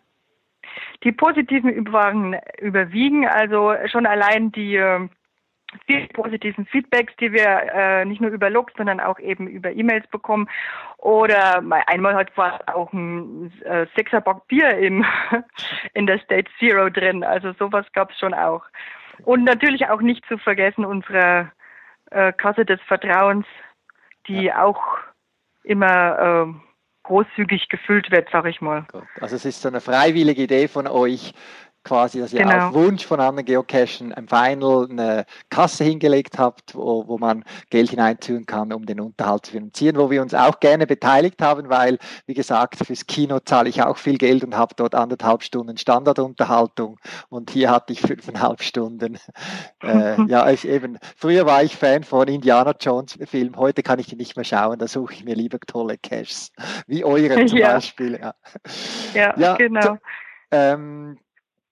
[1.04, 4.82] Die positiven Erfahrungen überwiegen, also schon allein die
[5.86, 10.08] vielen positiven Feedbacks, die wir äh, nicht nur über Logs, sondern auch eben über E-Mails
[10.08, 10.50] bekommen.
[10.98, 15.06] Oder einmal hat war auch ein äh, Sechserbock Bier im,
[15.94, 17.24] in der Stage Zero drin.
[17.24, 18.64] Also sowas gab es schon auch.
[19.24, 21.52] Und natürlich auch nicht zu vergessen unsere
[22.12, 23.46] äh, Kasse des Vertrauens,
[24.28, 24.64] die ja.
[24.64, 24.98] auch
[25.64, 26.54] immer äh,
[27.04, 28.86] großzügig gefüllt wird, sag ich mal.
[29.22, 31.34] Also es ist so eine freiwillige Idee von euch,
[31.86, 32.68] quasi, dass ihr genau.
[32.68, 37.92] auf Wunsch von anderen Geocachen im Final eine Kasse hingelegt habt, wo, wo man Geld
[37.92, 41.98] hineinziehen kann, um den Unterhalt zu finanzieren, wo wir uns auch gerne beteiligt haben, weil,
[42.26, 47.00] wie gesagt, fürs Kino zahle ich auch viel Geld und habe dort anderthalb Stunden Standardunterhaltung
[47.30, 49.18] und hier hatte ich fünfeinhalb Stunden.
[49.84, 54.08] Äh, ja, ich eben, früher war ich Fan von Indiana Jones Film, heute kann ich
[54.08, 56.52] die nicht mehr schauen, da suche ich mir lieber tolle Caches,
[56.88, 57.74] wie eure zum ja.
[57.74, 58.20] Beispiel.
[58.20, 58.34] Ja,
[59.14, 59.82] ja, ja genau.
[59.82, 59.98] So,
[60.52, 61.18] ähm,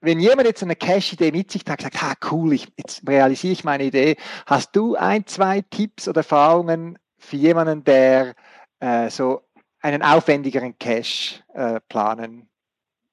[0.03, 3.63] wenn jemand jetzt eine Cash-Idee mit sich hat, sagt, ah, cool, ich, jetzt realisiere ich
[3.63, 8.35] meine Idee, hast du ein, zwei Tipps oder Erfahrungen für jemanden, der
[8.81, 9.41] äh, so
[9.81, 12.49] einen aufwendigeren Cash äh, planen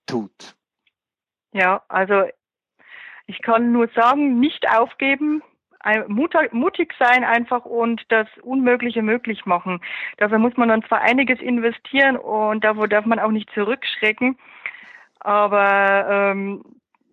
[0.07, 0.57] tut?
[1.53, 2.24] Ja, also
[3.26, 5.42] ich kann nur sagen, nicht aufgeben,
[6.50, 9.81] mutig sein einfach und das Unmögliche möglich machen.
[10.18, 14.37] Dafür muss man dann zwar einiges investieren und davor darf man auch nicht zurückschrecken.
[15.20, 16.64] Aber ähm,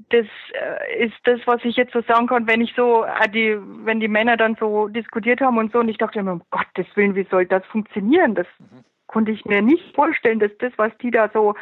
[0.10, 3.58] das äh, ist das, was ich jetzt so sagen kann, wenn ich so, äh, die,
[3.60, 6.88] wenn die Männer dann so diskutiert haben und so, und ich dachte immer, um Gottes
[6.96, 8.36] Willen, wie soll das funktionieren?
[8.36, 8.84] Das mhm.
[9.08, 11.56] konnte ich mir nicht vorstellen, dass das, was die da so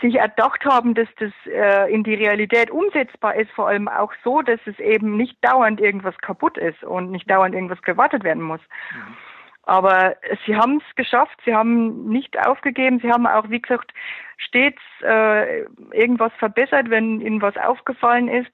[0.00, 4.42] sich erdacht haben, dass das äh, in die Realität umsetzbar ist, vor allem auch so,
[4.42, 8.60] dass es eben nicht dauernd irgendwas kaputt ist und nicht dauernd irgendwas gewartet werden muss.
[8.94, 9.16] Mhm.
[9.66, 13.92] Aber sie haben es geschafft, sie haben nicht aufgegeben, sie haben auch, wie gesagt,
[14.38, 18.52] stets äh, irgendwas verbessert, wenn ihnen was aufgefallen ist.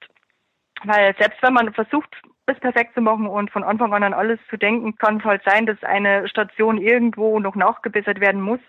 [0.83, 2.09] Weil selbst wenn man versucht,
[2.47, 5.43] es perfekt zu machen und von Anfang an an alles zu denken, kann es halt
[5.45, 8.59] sein, dass eine Station irgendwo noch nachgebessert werden muss.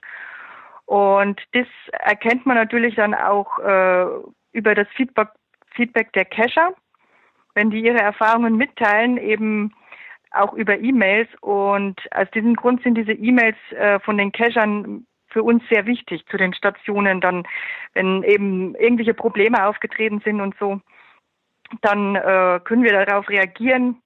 [0.84, 4.06] Und das erkennt man natürlich dann auch äh,
[4.52, 5.28] über das Feedback,
[5.74, 6.74] Feedback der Cacher,
[7.54, 9.74] wenn die ihre Erfahrungen mitteilen, eben
[10.34, 11.28] auch über E-Mails.
[11.40, 16.24] Und aus diesem Grund sind diese E-Mails äh, von den Cachern für uns sehr wichtig
[16.30, 17.20] zu den Stationen.
[17.20, 17.44] Dann,
[17.92, 20.80] wenn eben irgendwelche Probleme aufgetreten sind und so,
[21.82, 24.00] dann äh, können wir darauf reagieren.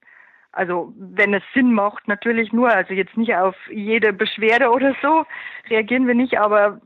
[0.51, 5.25] Also wenn es Sinn macht, natürlich nur, also jetzt nicht auf jede Beschwerde oder so,
[5.69, 6.81] reagieren wir nicht, aber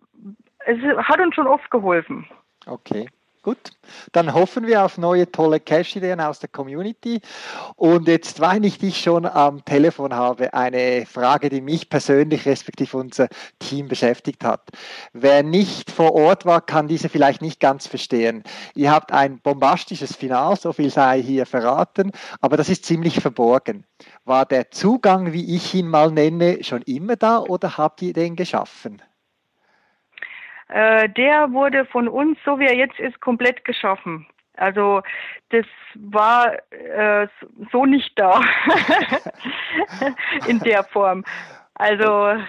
[0.66, 2.28] es hat uns schon oft geholfen.
[2.66, 3.08] Okay.
[3.44, 3.72] Gut,
[4.14, 7.20] dann hoffen wir auf neue tolle Cache-Ideen aus der Community.
[7.76, 12.96] Und jetzt, weil ich dich schon am Telefon habe, eine Frage, die mich persönlich respektive
[12.96, 13.28] unser
[13.60, 14.70] Team beschäftigt hat.
[15.12, 18.44] Wer nicht vor Ort war, kann diese vielleicht nicht ganz verstehen.
[18.76, 23.84] Ihr habt ein bombastisches Final, so viel sei hier verraten, aber das ist ziemlich verborgen.
[24.24, 28.38] War der Zugang, wie ich ihn mal nenne, schon immer da oder habt ihr den
[28.38, 29.02] geschaffen?
[30.74, 34.26] Äh, der wurde von uns, so wie er jetzt ist, komplett geschaffen.
[34.58, 35.04] Also
[35.50, 37.28] das war äh,
[37.72, 38.42] so nicht da
[40.48, 41.24] in der Form.
[41.76, 42.42] Also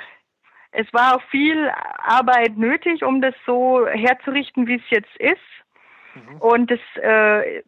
[0.72, 5.38] es war auch viel Arbeit nötig, um das so herzurichten, wie es jetzt ist.
[6.14, 6.36] Mhm.
[6.38, 7.58] Und das äh,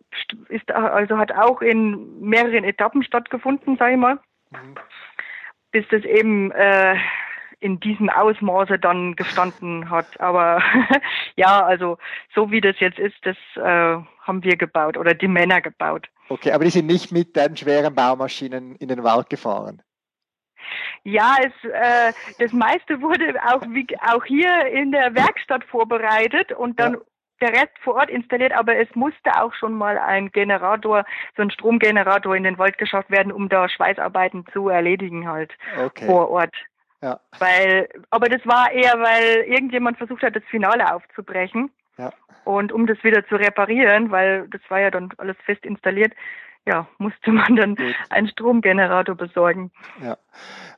[0.48, 4.18] ist also hat auch in mehreren Etappen stattgefunden, sage ich mal,
[4.50, 4.74] mhm.
[5.70, 6.96] bis das eben äh,
[7.60, 10.20] in diesem Ausmaße dann gestanden hat.
[10.20, 10.62] Aber
[11.36, 11.98] ja, also
[12.34, 16.08] so wie das jetzt ist, das äh, haben wir gebaut oder die Männer gebaut.
[16.28, 19.82] Okay, aber die sind nicht mit den schweren Baumaschinen in den Wald gefahren.
[21.04, 26.80] Ja, es, äh, das meiste wurde auch, wie, auch hier in der Werkstatt vorbereitet und
[26.80, 27.00] dann ja.
[27.40, 31.04] der Rest vor Ort installiert, aber es musste auch schon mal ein Generator,
[31.36, 36.06] so ein Stromgenerator in den Wald geschafft werden, um da Schweißarbeiten zu erledigen halt okay.
[36.06, 36.54] vor Ort.
[37.02, 37.20] Ja.
[37.38, 41.70] Weil, aber das war eher, weil irgendjemand versucht hat, das Finale aufzubrechen.
[41.98, 42.12] Ja.
[42.44, 46.12] Und um das wieder zu reparieren, weil das war ja dann alles fest installiert,
[46.66, 47.94] ja, musste man dann Gut.
[48.10, 49.70] einen Stromgenerator besorgen.
[50.02, 50.18] Ja.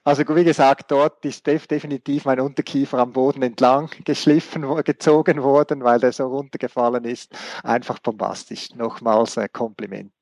[0.05, 5.99] Also wie gesagt, dort ist definitiv mein Unterkiefer am Boden entlang geschliffen, gezogen worden, weil
[5.99, 7.35] der so runtergefallen ist.
[7.65, 8.75] Einfach bombastisch.
[8.75, 10.13] Nochmals ein Kompliment.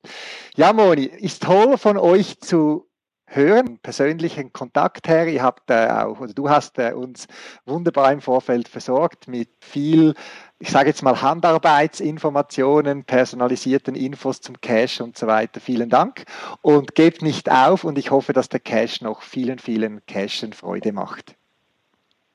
[0.55, 2.87] Ja, Moni, ist toll von euch zu
[3.27, 5.27] hören, persönlichen Kontakt her.
[5.27, 7.27] Ihr habt äh, auch, oder du hast äh, uns
[7.65, 10.15] wunderbar im Vorfeld versorgt mit viel,
[10.59, 15.59] ich sage jetzt mal Handarbeitsinformationen, personalisierten Infos zum Cache und so weiter.
[15.59, 16.23] Vielen Dank
[16.61, 20.93] und gebt nicht auf und ich hoffe, dass der Cache noch vielen, vielen Cachen Freude
[20.93, 21.35] macht.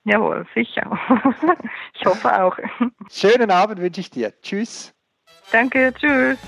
[0.05, 0.99] Jawohl, sicher.
[1.95, 2.57] ich hoffe auch.
[3.11, 4.33] Schönen Abend wünsche ich dir.
[4.43, 4.93] Tschüss.
[5.53, 6.39] Danke, tschüss.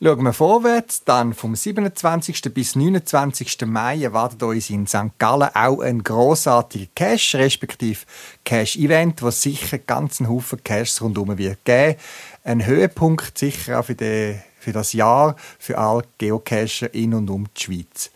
[0.00, 2.54] Schauen wir vorwärts, dann vom 27.
[2.54, 3.66] bis 29.
[3.66, 5.18] Mai erwartet uns in St.
[5.18, 8.06] Gallen auch ein grossartiger Cash, respektive
[8.44, 11.96] Cash-Event, was sicher ganz einen Haufen Caches rundherum wird geben.
[12.44, 17.48] Ein Höhepunkt sicher auch für, die, für das Jahr für alle Geocacher in und um
[17.56, 18.12] die Schweiz.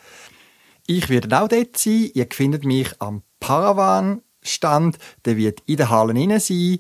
[0.87, 2.13] Ich werde auch dort sein.
[2.15, 4.99] Ihr findet mich am Paravan-Stand.
[5.25, 6.79] Der wird in der Halle sein.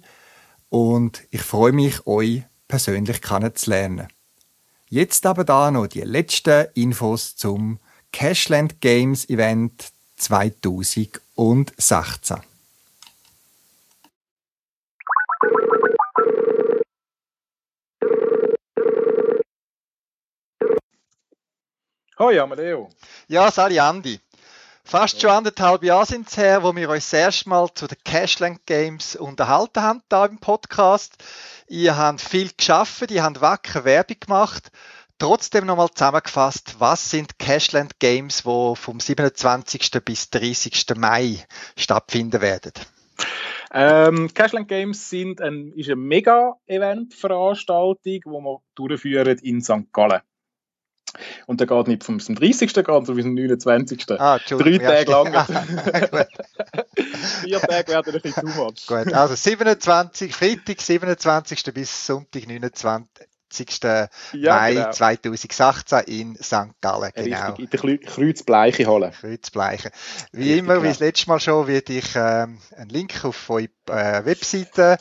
[0.68, 4.06] Und ich freue mich, euch persönlich kennenzulernen.
[4.92, 7.78] Jetzt aber da noch die letzten Infos zum
[8.12, 12.36] Cashland Games Event 2016.
[22.18, 22.90] Hoi Amadeo.
[23.28, 24.20] Ja, Sali Andi.
[24.92, 27.96] Fast schon anderthalb Jahre sind es her, wo wir uns das erste Mal zu den
[28.04, 31.16] Cashland Games unterhalten haben, da im Podcast.
[31.66, 34.70] Ihr habt viel geschafft, ihr habt wacker Werbung gemacht.
[35.18, 39.92] Trotzdem nochmal zusammengefasst, was sind Cashland Games, wo vom 27.
[40.04, 40.84] bis 30.
[40.96, 41.38] Mai
[41.74, 42.72] stattfinden werden?
[43.72, 49.90] Ähm, Cashland Games sind ein, ist eine Mega-Event-Veranstaltung, die wir durchführen in St.
[49.90, 50.20] Gallen.
[51.46, 52.72] Und der geht nicht vom 30.
[52.72, 54.10] geht, sondern bis zum 29.
[54.18, 55.26] Ah, Drei Tage lang.
[57.42, 58.86] Vier Tage werden ein bisschen too much.
[58.86, 61.74] Gut, also 27, Freitag 27.
[61.74, 63.28] bis Sonntag 29.
[64.32, 64.90] Ja, Mai genau.
[64.90, 66.80] 2018 in St.
[66.80, 67.12] Gallen.
[67.14, 67.48] Genau.
[67.54, 69.12] Richtig, in der Kreuzbleiche Halle.
[69.20, 69.90] Kreuzbleiche.
[70.32, 70.84] Wie Richtig, immer, genau.
[70.84, 74.96] wie das letzte Mal schon, werde ich ähm, einen Link auf eure äh, Webseite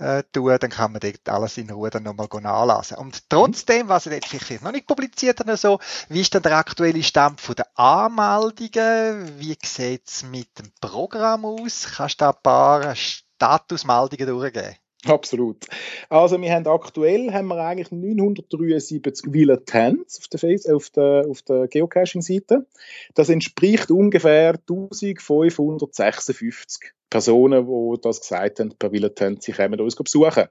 [0.00, 2.96] äh, tun, dann kann man dort alles in Ruhe dann nochmal nachlesen.
[2.96, 6.56] Und trotzdem, was ihr jetzt vielleicht noch nicht publiziert habt, so, wie ist denn der
[6.56, 9.38] aktuelle Stand von der Anmeldungen?
[9.38, 11.86] Wie sieht es mit dem Programm aus?
[11.96, 14.76] Kannst du da ein paar Statusmeldungen durchgeben?
[15.06, 15.66] Absolut.
[16.10, 21.24] Also wir haben aktuell haben wir eigentlich 973 Villa Tents auf der, Face, auf der,
[21.26, 22.66] auf der Geocaching-Seite.
[23.14, 29.96] Das entspricht ungefähr 1556 Personen, die das gesagt haben, per Villa Tent, sie kommen uns
[29.96, 30.44] besuchen.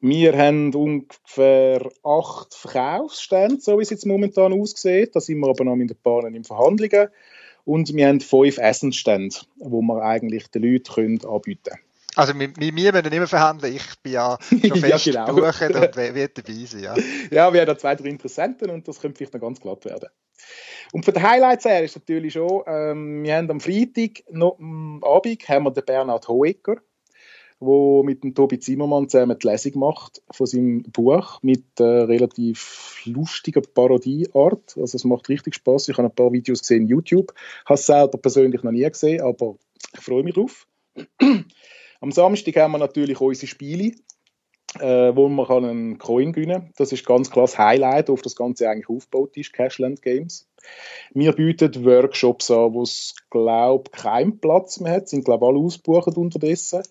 [0.00, 5.16] Wir haben ungefähr acht Verkaufsstände, so wie es jetzt momentan aussieht.
[5.16, 7.08] Da sind wir aber noch mit den Bahnen in Verhandlungen.
[7.64, 11.87] Und wir haben fünf Essensstände, wo wir eigentlich den Leuten anbieten können.
[12.18, 13.76] Also mit, mit mir müssen immer verhandeln.
[13.76, 15.36] Ich bin ja schon fest ja, genau.
[15.36, 16.82] und werde dabei sein.
[16.82, 16.96] Ja.
[17.30, 20.08] ja, wir haben da zwei, drei Interessenten und das könnte vielleicht noch ganz glatt werden.
[20.92, 25.00] Und von den Highlights her ist natürlich schon, ähm, wir haben am Freitag noch am
[25.04, 26.78] Abend haben wir den Bernhard Hoecker,
[27.60, 33.00] der mit dem Tobi Zimmermann zusammen die Lesung macht von seinem Buch mit äh, relativ
[33.04, 34.76] lustiger Parodieart.
[34.76, 35.88] Also es macht richtig Spaß.
[35.88, 37.32] Ich habe ein paar Videos gesehen auf YouTube,
[37.64, 39.54] habe es selber persönlich noch nie gesehen, aber
[39.94, 40.66] ich freue mich drauf.
[42.00, 43.92] Am Samstag haben wir natürlich unsere Spiele,
[44.78, 46.72] äh, wo man kann einen Coin gewinnen kann.
[46.76, 50.48] Das ist ganz klar das Highlight, auf das Ganze eigentlich aufgebaut ist, Cashland Games.
[51.14, 56.16] Wir bieten Workshops an, wo es, glaube keinen Platz mehr hat, sind, glaube alle ausgebucht
[56.16, 56.82] unterdessen.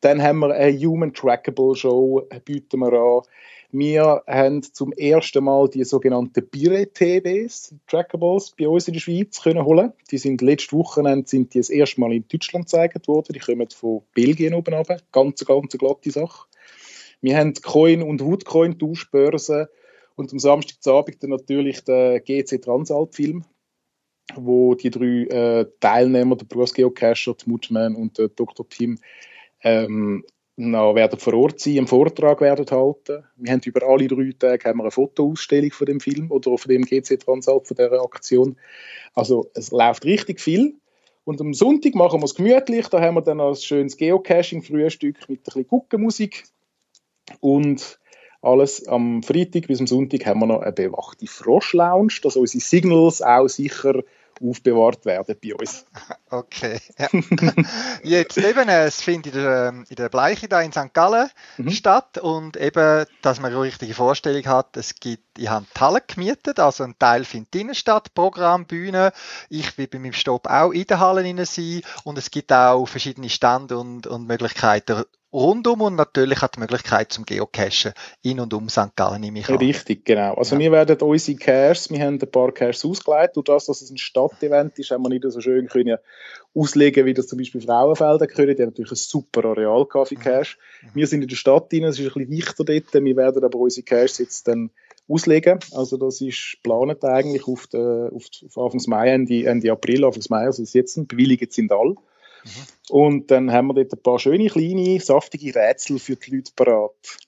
[0.00, 3.22] Dann haben wir eine Human Trackable Show, bieten wir an.
[3.70, 9.62] Wir haben zum ersten Mal die sogenannten Bire-TVs, Trackables, bei uns in der Schweiz können
[9.62, 9.92] holen.
[10.10, 13.34] Die sind letzte Woche sind die das erste Mal in Deutschland gezeigt worden.
[13.34, 14.98] Die kommen von Belgien oben runter.
[15.12, 16.46] Ganz, ganz glatte Sache.
[17.20, 19.66] Wir haben Coin- und Woodcoin-Tauschbörsen
[20.16, 23.44] und am Samstagabend dann natürlich den GC Transalp-Film,
[24.34, 28.66] wo die drei äh, Teilnehmer, der Berufsgeocacher, der Mutman und der Dr.
[28.66, 28.98] Tim,
[29.62, 30.24] ähm,
[30.58, 33.24] noch werden vor Ort sein, einen Vortrag werden halten.
[33.36, 36.68] Wir haben über alle drei Tage haben wir eine Fotoausstellung von dem Film oder von
[36.68, 38.56] dem GC Transalp, von dieser Aktion.
[39.14, 40.74] Also es läuft richtig viel.
[41.24, 42.88] Und am Sonntag machen wir es gemütlich.
[42.88, 46.44] Da haben wir dann ein schönes Geocaching-Frühstück mit ein bisschen Guckenmusik.
[47.40, 48.00] Und
[48.42, 53.22] alles am Freitag bis am Sonntag haben wir noch eine bewachte Frosch-Lounge, dass unsere Signals
[53.22, 54.02] auch sicher
[54.40, 55.84] aufbewahrt werden bei uns.
[56.30, 56.78] Okay.
[56.98, 57.08] Ja.
[58.02, 60.92] Jetzt eben, es findet in der, in der Bleiche da in St.
[60.92, 61.70] Gallen mhm.
[61.70, 66.02] statt und eben, dass man eine richtige Vorstellung hat, es gibt, ich habe die Halle
[66.06, 69.12] gemietet, also ein Teil findet in der Stadt, Programm, Bühne.
[69.48, 73.30] Ich will bei meinem Stopp auch in der Halle sein und es gibt auch verschiedene
[73.30, 78.68] Stände und, und Möglichkeiten rundum und natürlich hat die Möglichkeit zum Geocachen in und um
[78.68, 78.96] St.
[78.96, 79.56] Gallen nehme ich an.
[79.56, 80.34] Richtig, genau.
[80.34, 80.60] Also ja.
[80.60, 83.98] wir werden unsere Caches, wir haben ein paar Caches ausgeleitet, durch das, dass es ein
[83.98, 85.98] Stadtevent ist, haben wir nicht so schön können
[86.54, 88.56] auslegen, wie das zum Beispiel Frauenfelder können.
[88.56, 90.20] Die haben natürlich ein super Areal für mhm.
[90.20, 90.56] Cache.
[90.82, 90.88] Mhm.
[90.94, 93.58] Wir sind in der Stadt drin, es ist ein bisschen dichter dort, wir werden aber
[93.58, 94.70] unsere Caches jetzt dann
[95.08, 95.58] auslegen.
[95.72, 98.24] Also das ist geplant eigentlich auf, der, auf,
[98.54, 101.94] auf Anfang Mai, Ende, Ende April, Anfang Mai, also jetzt bewilligt sind alle.
[102.44, 102.94] Mhm.
[102.94, 107.18] Und dann haben wir dort ein paar schöne, kleine, saftige Rätsel für die Leute parat.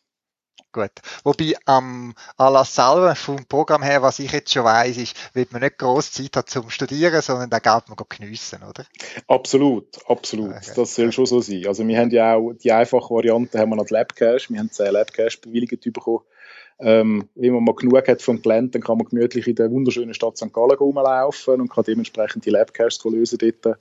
[0.73, 0.93] Gut.
[1.25, 5.63] Wobei am Anlass selber vom Programm her, was ich jetzt schon weiß, ist, wird man
[5.63, 8.85] nicht groß Zeit haben zum Studieren, sondern da geht man geniessen, oder?
[9.27, 10.55] Absolut, absolut.
[10.55, 10.73] Okay.
[10.77, 11.67] Das soll schon so sein.
[11.67, 14.49] Also wir haben ja auch die einfache Variante, haben wir noch die Labcache.
[14.51, 16.21] Wir haben zehn Labcache bewilligt bekommen.
[16.79, 20.15] Ähm, wenn man mal genug hat vom Gelände, dann kann man gemütlich in der wunderschönen
[20.15, 20.53] Stadt St.
[20.53, 23.77] Gallen rumlaufen und kann dementsprechend die Labcaches lösen dort.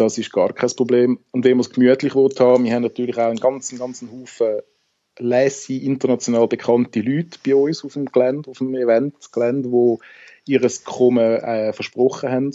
[0.00, 1.18] Das ist gar kein Problem.
[1.30, 4.60] Und wenn wir es gemütlich haben, wir haben natürlich auch einen ganzen, ganzen Haufen
[5.18, 11.18] lässy, international bekannte Leute bei uns auf dem Gelände, auf dem Event-Gelände, die ihr Kommen
[11.18, 12.50] äh, versprochen haben.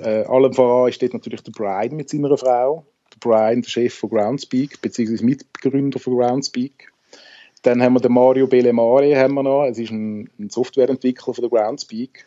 [0.00, 2.86] Äh, allem voran dort natürlich der Brian mit seiner Frau.
[3.12, 6.90] Der Brian, der Chef von Groundspeak, beziehungsweise Mitbegründer von Groundspeak.
[7.60, 9.66] Dann haben wir den Mario Belemare, haben wir noch.
[9.66, 12.26] Es ist ein, ein Softwareentwickler von der Groundspeak.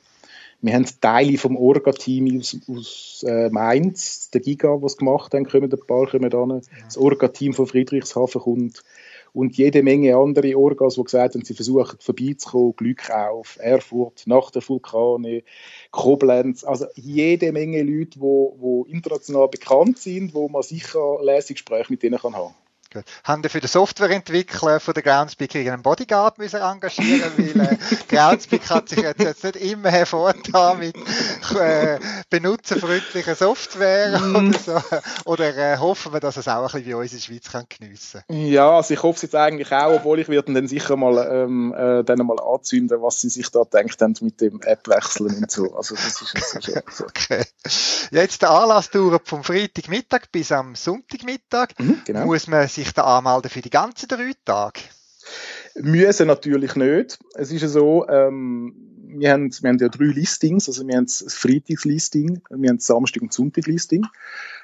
[0.64, 5.70] Wir haben Teile vom Orga-Team aus, aus äh, Mainz, der Giga, was gemacht haben, kommen
[5.70, 6.62] ein paar kommen dann.
[6.86, 8.82] Das Orga-Team von Friedrichshafen kommt.
[9.34, 14.52] Und jede Menge andere Orgas, die gesagt haben, sie versuchen vorbeizukommen, Glück auf, Erfurt, nach
[14.52, 15.44] der Vulkane,
[15.92, 22.04] Koblenz, also jede Menge Leute, die, die international bekannt sind, wo man sicher Lesegespräche mit
[22.04, 22.56] denen kann haben
[22.94, 23.06] Gut.
[23.24, 27.78] Haben wir für den Softwareentwickler von der Groundspeak einen Bodyguard müssen engagieren, weil äh,
[28.08, 30.96] Groundspeak hat sich jetzt, jetzt nicht immer hervorgetan mit
[31.60, 31.98] äh,
[32.30, 34.36] benutzerfreundlicher Software mm.
[34.36, 34.82] oder so.
[35.26, 37.66] Oder äh, hoffen wir, dass es auch ein bisschen wie uns in der Schweiz kann
[37.68, 41.18] geniessen Ja, also ich hoffe es jetzt eigentlich auch, obwohl ich werde dann sicher mal,
[41.32, 45.50] ähm, äh, dann mal anzünden, was sie sich da denkt haben mit dem App-Wechseln und
[45.50, 45.76] so.
[45.76, 47.06] Also das ist jetzt schon so.
[47.14, 47.44] Okay.
[48.12, 51.70] Jetzt der Anlass dauert vom Freitagmittag bis am Sonntagmittag.
[51.78, 52.26] Mhm, genau.
[52.26, 54.82] Muss man sich sich da anmelden für die ganzen drei Tage?
[55.76, 57.20] Müssen natürlich nicht.
[57.34, 58.76] Es ist ja so, ähm,
[59.08, 62.86] wir, haben, wir haben ja drei Listings, also wir haben das Freitagslisting, wir haben das
[62.86, 64.06] Samstag- und Sonntag-Listing.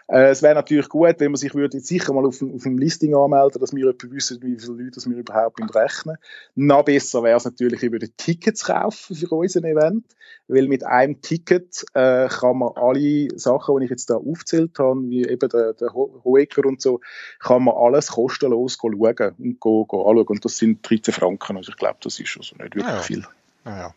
[0.10, 2.80] Äh, es wäre natürlich gut, wenn man sich würde jetzt sicher mal auf, auf dem
[2.80, 6.18] Listing anmelden, dass wir wissen, wie viele Leute wir überhaupt rechnen.
[6.56, 10.04] Noch besser wäre es natürlich, über die Tickets kaufen für unser Event,
[10.48, 15.00] weil mit einem Ticket äh, kann man alle Sachen, die ich jetzt da aufzählt habe,
[15.10, 17.02] wie eben der, der Hoeker und so,
[17.40, 20.28] kann man alles kostenlos schauen und go, go anschauen.
[20.28, 21.58] Und das sind 13 Franken.
[21.58, 23.24] Also ich glaube, das ist also nicht wirklich ja, viel.
[23.64, 23.94] Ja.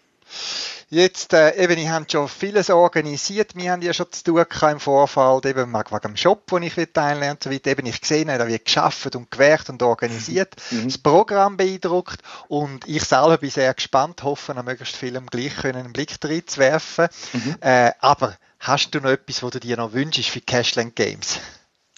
[0.89, 3.57] Jetzt, äh, eben, ich habe schon vieles organisiert.
[3.57, 7.33] Wir haben ja schon zu tun im Vorfall, eben wegen dem Shop, wo ich teilnehmen
[7.33, 7.71] und so weiter.
[7.71, 10.55] Eben, ich gesehen da wird geschafft und gewerkt und organisiert.
[10.71, 10.85] Mhm.
[10.85, 15.79] Das Programm beeindruckt und ich selber bin sehr gespannt, hoffe, an möglichst vielem gleich können
[15.79, 17.09] einen Blick drin zu werfen.
[17.33, 17.57] Mhm.
[17.61, 21.39] Äh, aber hast du noch etwas, was du dir noch wünschst für Cashland Games?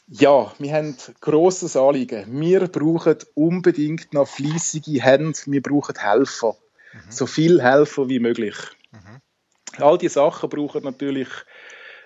[0.07, 2.41] Ja, wir haben grosses Anliegen.
[2.41, 5.39] Wir brauchen unbedingt noch fleissige Hände.
[5.47, 6.57] Wir brauchen Helfer.
[6.95, 7.11] Mhm.
[7.11, 8.57] So viel Helfer wie möglich.
[8.93, 9.83] Mhm.
[9.83, 11.29] All die Sachen brauchen natürlich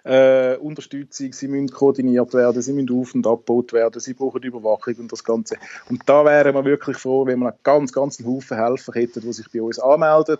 [0.04, 4.94] äh, Unterstützung, sie müssen koordiniert werden, sie müssen auf- und abgebaut werden, sie brauchen Überwachung
[4.94, 5.56] und das Ganze.
[5.90, 9.32] Und da wären wir wirklich froh, wenn wir einen ganz, ganz Haufen Helfer hätten, die
[9.32, 10.38] sich bei uns anmelden,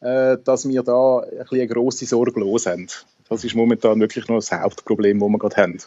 [0.00, 2.86] äh, dass wir da ein bisschen eine grosse Sorge los haben.
[3.28, 5.78] Das ist momentan wirklich noch das Hauptproblem, das wir gerade haben.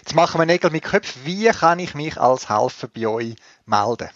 [0.00, 1.22] Jetzt machen wir Nägel mit Köpfen.
[1.24, 3.36] Wie kann ich mich als Helfer bei euch
[3.66, 4.08] melden?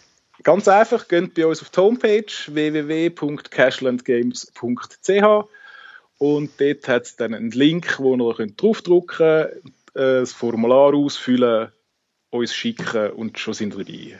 [0.43, 5.47] Ganz einfach, geht bei uns auf die Homepage www.cashlandgames.ch
[6.17, 9.53] und dort hat es dann einen Link, wo ihr draufdrücken könnt,
[9.95, 11.71] äh, das Formular ausfüllen,
[12.29, 14.19] uns schicken und schon sind wir dabei.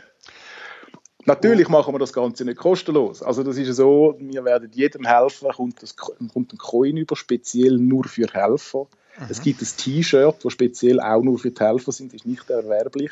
[1.26, 3.24] Natürlich machen wir das Ganze nicht kostenlos.
[3.24, 7.78] Also das ist so, wir werden jedem helfen, kommt, das, kommt ein Coin über, speziell
[7.78, 8.88] nur für Helfer.
[9.18, 9.26] Mhm.
[9.30, 13.12] Es gibt ein T-Shirt, das speziell auch nur für die Helfer sind, ist nicht erwerblich.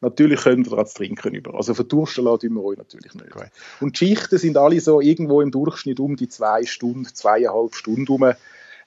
[0.00, 1.54] Natürlich können wir das trinken über.
[1.54, 3.34] Also verdursten lassen wir euch natürlich nicht.
[3.34, 3.48] Okay.
[3.80, 8.06] Und die Schichten sind alle so irgendwo im Durchschnitt um die zwei Stunden, zweieinhalb Stunden
[8.06, 8.32] rum.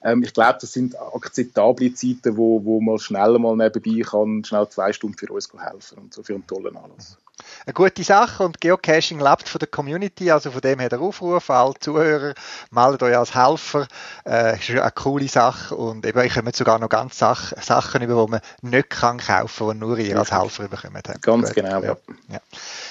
[0.02, 4.68] Ähm, ich glaube, das sind akzeptable Zeiten, wo, wo man schnell mal nebenbei kann, schnell
[4.68, 7.18] zwei Stunden für uns helfen und so für einen tollen Anlass
[7.66, 11.50] eine gute Sache und Geocaching lebt von der Community, also von dem her der Aufruf,
[11.50, 12.34] alle Zuhörer,
[12.70, 13.86] meldet euch als Helfer,
[14.26, 18.24] äh, ist eine coole Sache und eben, ich komme sogar noch ganz Sach Sachen über,
[18.24, 21.22] die man nicht kann kaufen, die nur ihr als Helfer bekommen habt.
[21.22, 21.54] Ganz Gut.
[21.54, 21.96] genau, ja.
[22.28, 22.40] ja.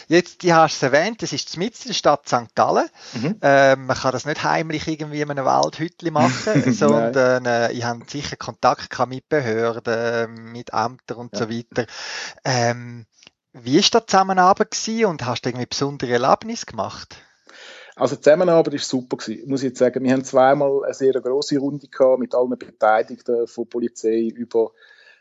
[0.10, 2.56] Jetzt, die hast du erwähnt, das ist mitten in der Stadt St.
[2.56, 2.88] Gallen.
[3.14, 3.36] Mhm.
[3.42, 8.06] Äh, man kann das nicht heimlich irgendwie in einem Waldhütli machen, sondern äh, ich habe
[8.08, 11.40] sicher Kontakt mit Behörden, mit Ämtern und ja.
[11.40, 11.86] so weiter.
[12.46, 13.06] Ähm,
[13.52, 17.18] wie war da Zusammenarbeit und hast du irgendwie besondere Erlebnisse gemacht?
[17.98, 20.04] Also die Zusammenarbeit war super gewesen, muss ich jetzt sagen.
[20.04, 24.72] Wir haben zweimal eine sehr große Runde gehabt mit allen Beteiligten von Polizei über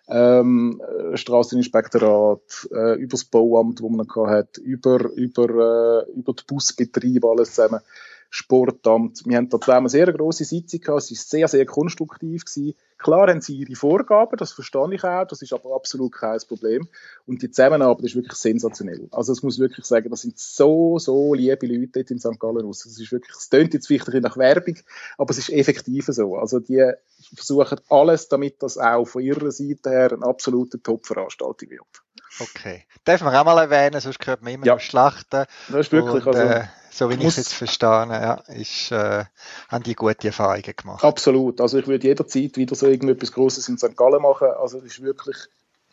[0.09, 0.81] ähm,
[1.15, 7.29] Straßeninspektorat, äh, über das Bauamt, wo man noch hat, über über äh, über die Busbetriebe
[7.29, 7.81] alles zusammen.
[8.29, 9.23] Sportamt.
[9.25, 11.03] Wir haben da zusammen eine sehr grosse Sitzung gehabt.
[11.03, 12.45] Es war sehr, sehr konstruktiv.
[12.45, 12.75] Gewesen.
[12.99, 16.89] Klar haben sie ihre Vorgaben, das verstehe ich auch, das ist aber absolut kein Problem.
[17.27, 19.09] Und die Zusammenarbeit ist wirklich sensationell.
[19.11, 22.41] Also es muss wirklich sagen, das sind so, so liebe Leute dort in St.
[22.41, 22.87] Gallen raus.
[22.87, 24.77] Es ist wirklich, es tönt jetzt vielleicht nach Werbung,
[25.19, 26.37] aber es ist effektiv so.
[26.37, 26.91] Also die
[27.35, 32.03] versuchen alles, damit das auch von ihrer Seite her eine absolute Top-Veranstaltung wird.
[32.39, 32.85] Okay.
[33.05, 34.79] Darf man auch mal erwähnen, sonst gehört man immer ja.
[34.79, 35.47] Schlachten.
[35.69, 39.25] Das ist wirklich, und, also, äh, so wie ich es jetzt verstehe, ja, ist, äh,
[39.69, 41.05] haben die gute Erfahrungen gemacht.
[41.05, 41.61] Absolut.
[41.61, 43.97] Also ich würde jederzeit wieder so irgendetwas Grosses in St.
[43.97, 44.49] Gallen machen.
[44.61, 45.37] Also es ist wirklich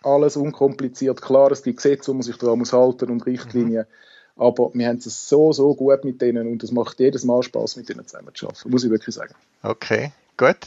[0.01, 1.21] alles unkompliziert.
[1.21, 3.85] Klar, es gibt Gesetze, wo man sich da muss halten und Richtlinien.
[3.85, 4.41] Mhm.
[4.41, 7.75] Aber wir haben es so, so gut mit denen und es macht jedes Mal Spaß,
[7.75, 8.69] mit denen zusammen zu arbeiten.
[8.71, 9.35] Muss ich wirklich sagen.
[9.61, 10.57] Okay, gut.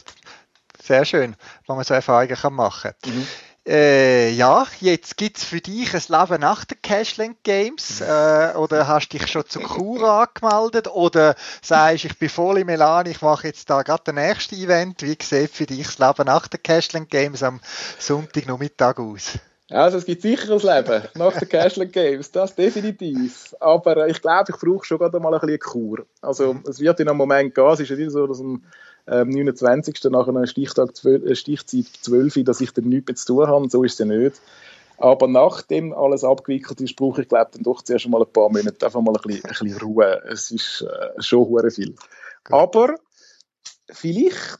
[0.81, 1.35] Sehr schön,
[1.67, 3.13] wenn man so Erfahrungen machen kann.
[3.13, 3.27] Mhm.
[3.67, 7.99] Äh, ja, jetzt gibt es für dich ein Leben nach den Cashland Games.
[7.99, 10.87] Äh, oder hast du dich schon zu Cura angemeldet?
[10.87, 15.01] Oder sagst ich bin voll im Elan, ich mache jetzt da gerade das nächste Event.
[15.01, 17.59] Wie sieht für dich das Leben nach den Cashland Games am
[17.99, 19.33] Sonntagnachmittag aus?
[19.69, 23.53] Also es gibt sicher ein Leben nach den Cashland Games, das definitiv.
[23.59, 26.05] Aber ich glaube, ich brauche schon gerade mal ein bisschen Kur.
[26.21, 28.61] Also es wird in einem Moment gehen, es ist ja nicht so, dass am
[29.07, 30.05] 29.
[30.05, 33.69] nach einer Stichtag 12, äh, Stichzeit 12, dass ich dann nichts mehr zu tun habe.
[33.69, 34.41] So ist es ja nicht.
[34.97, 38.85] Aber nachdem alles abgewickelt ist, brauche ich, glaube dann doch zuerst mal ein paar Monate
[38.85, 40.23] einfach mal ein bisschen, ein bisschen Ruhe.
[40.27, 41.95] Es ist äh, schon hure viel.
[42.49, 42.95] Aber
[43.91, 44.59] vielleicht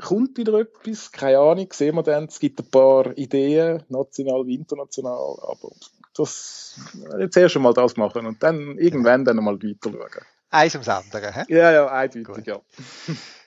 [0.00, 2.24] kommt wieder etwas, keine Ahnung, sehen wir dann.
[2.24, 5.70] Es gibt ein paar Ideen, national wie international, aber
[6.16, 6.78] das,
[7.18, 10.24] jetzt erst einmal das machen und dann irgendwann dann mal weiter schauen.
[10.50, 11.44] Eins ums andere, hä?
[11.48, 12.60] Ja, ja, eindeutig, ja.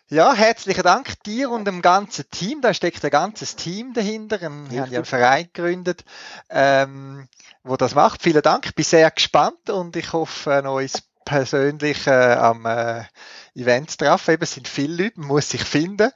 [0.10, 2.62] Ja, herzlichen Dank dir und dem ganzen Team.
[2.62, 4.40] Da steckt ein ganzes Team dahinter.
[4.40, 6.06] Wir haben ja einen Verein gegründet,
[6.52, 7.28] ähm,
[7.64, 8.22] wo das macht.
[8.22, 8.68] Vielen Dank.
[8.68, 13.04] Ich bin sehr gespannt und ich hoffe, uns persönlich äh, am äh,
[13.56, 14.34] Event treffen.
[14.34, 16.12] Eben sind viele Leute, man muss sich finden.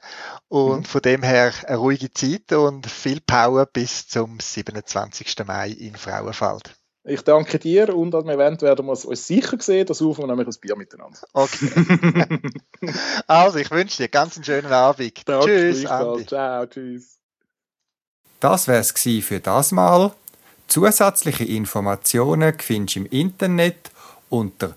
[0.48, 0.84] Und mhm.
[0.84, 5.36] von dem her eine ruhige Zeit und viel Power bis zum 27.
[5.46, 6.74] Mai in Frauenfeld.
[7.04, 9.86] Ich danke dir und am Event werden wir uns sicher sehen.
[9.86, 11.18] Da suchen wir nämlich ein Bier miteinander.
[11.32, 12.40] Okay.
[13.26, 15.26] also, ich wünsche dir ganz einen schönen Abend.
[15.26, 16.26] Danke, tschüss, Andi.
[16.26, 17.18] Ciao, tschüss.
[18.40, 20.12] Das wäre es für das Mal.
[20.66, 23.90] Zusätzliche Informationen findest du im Internet
[24.28, 24.76] unter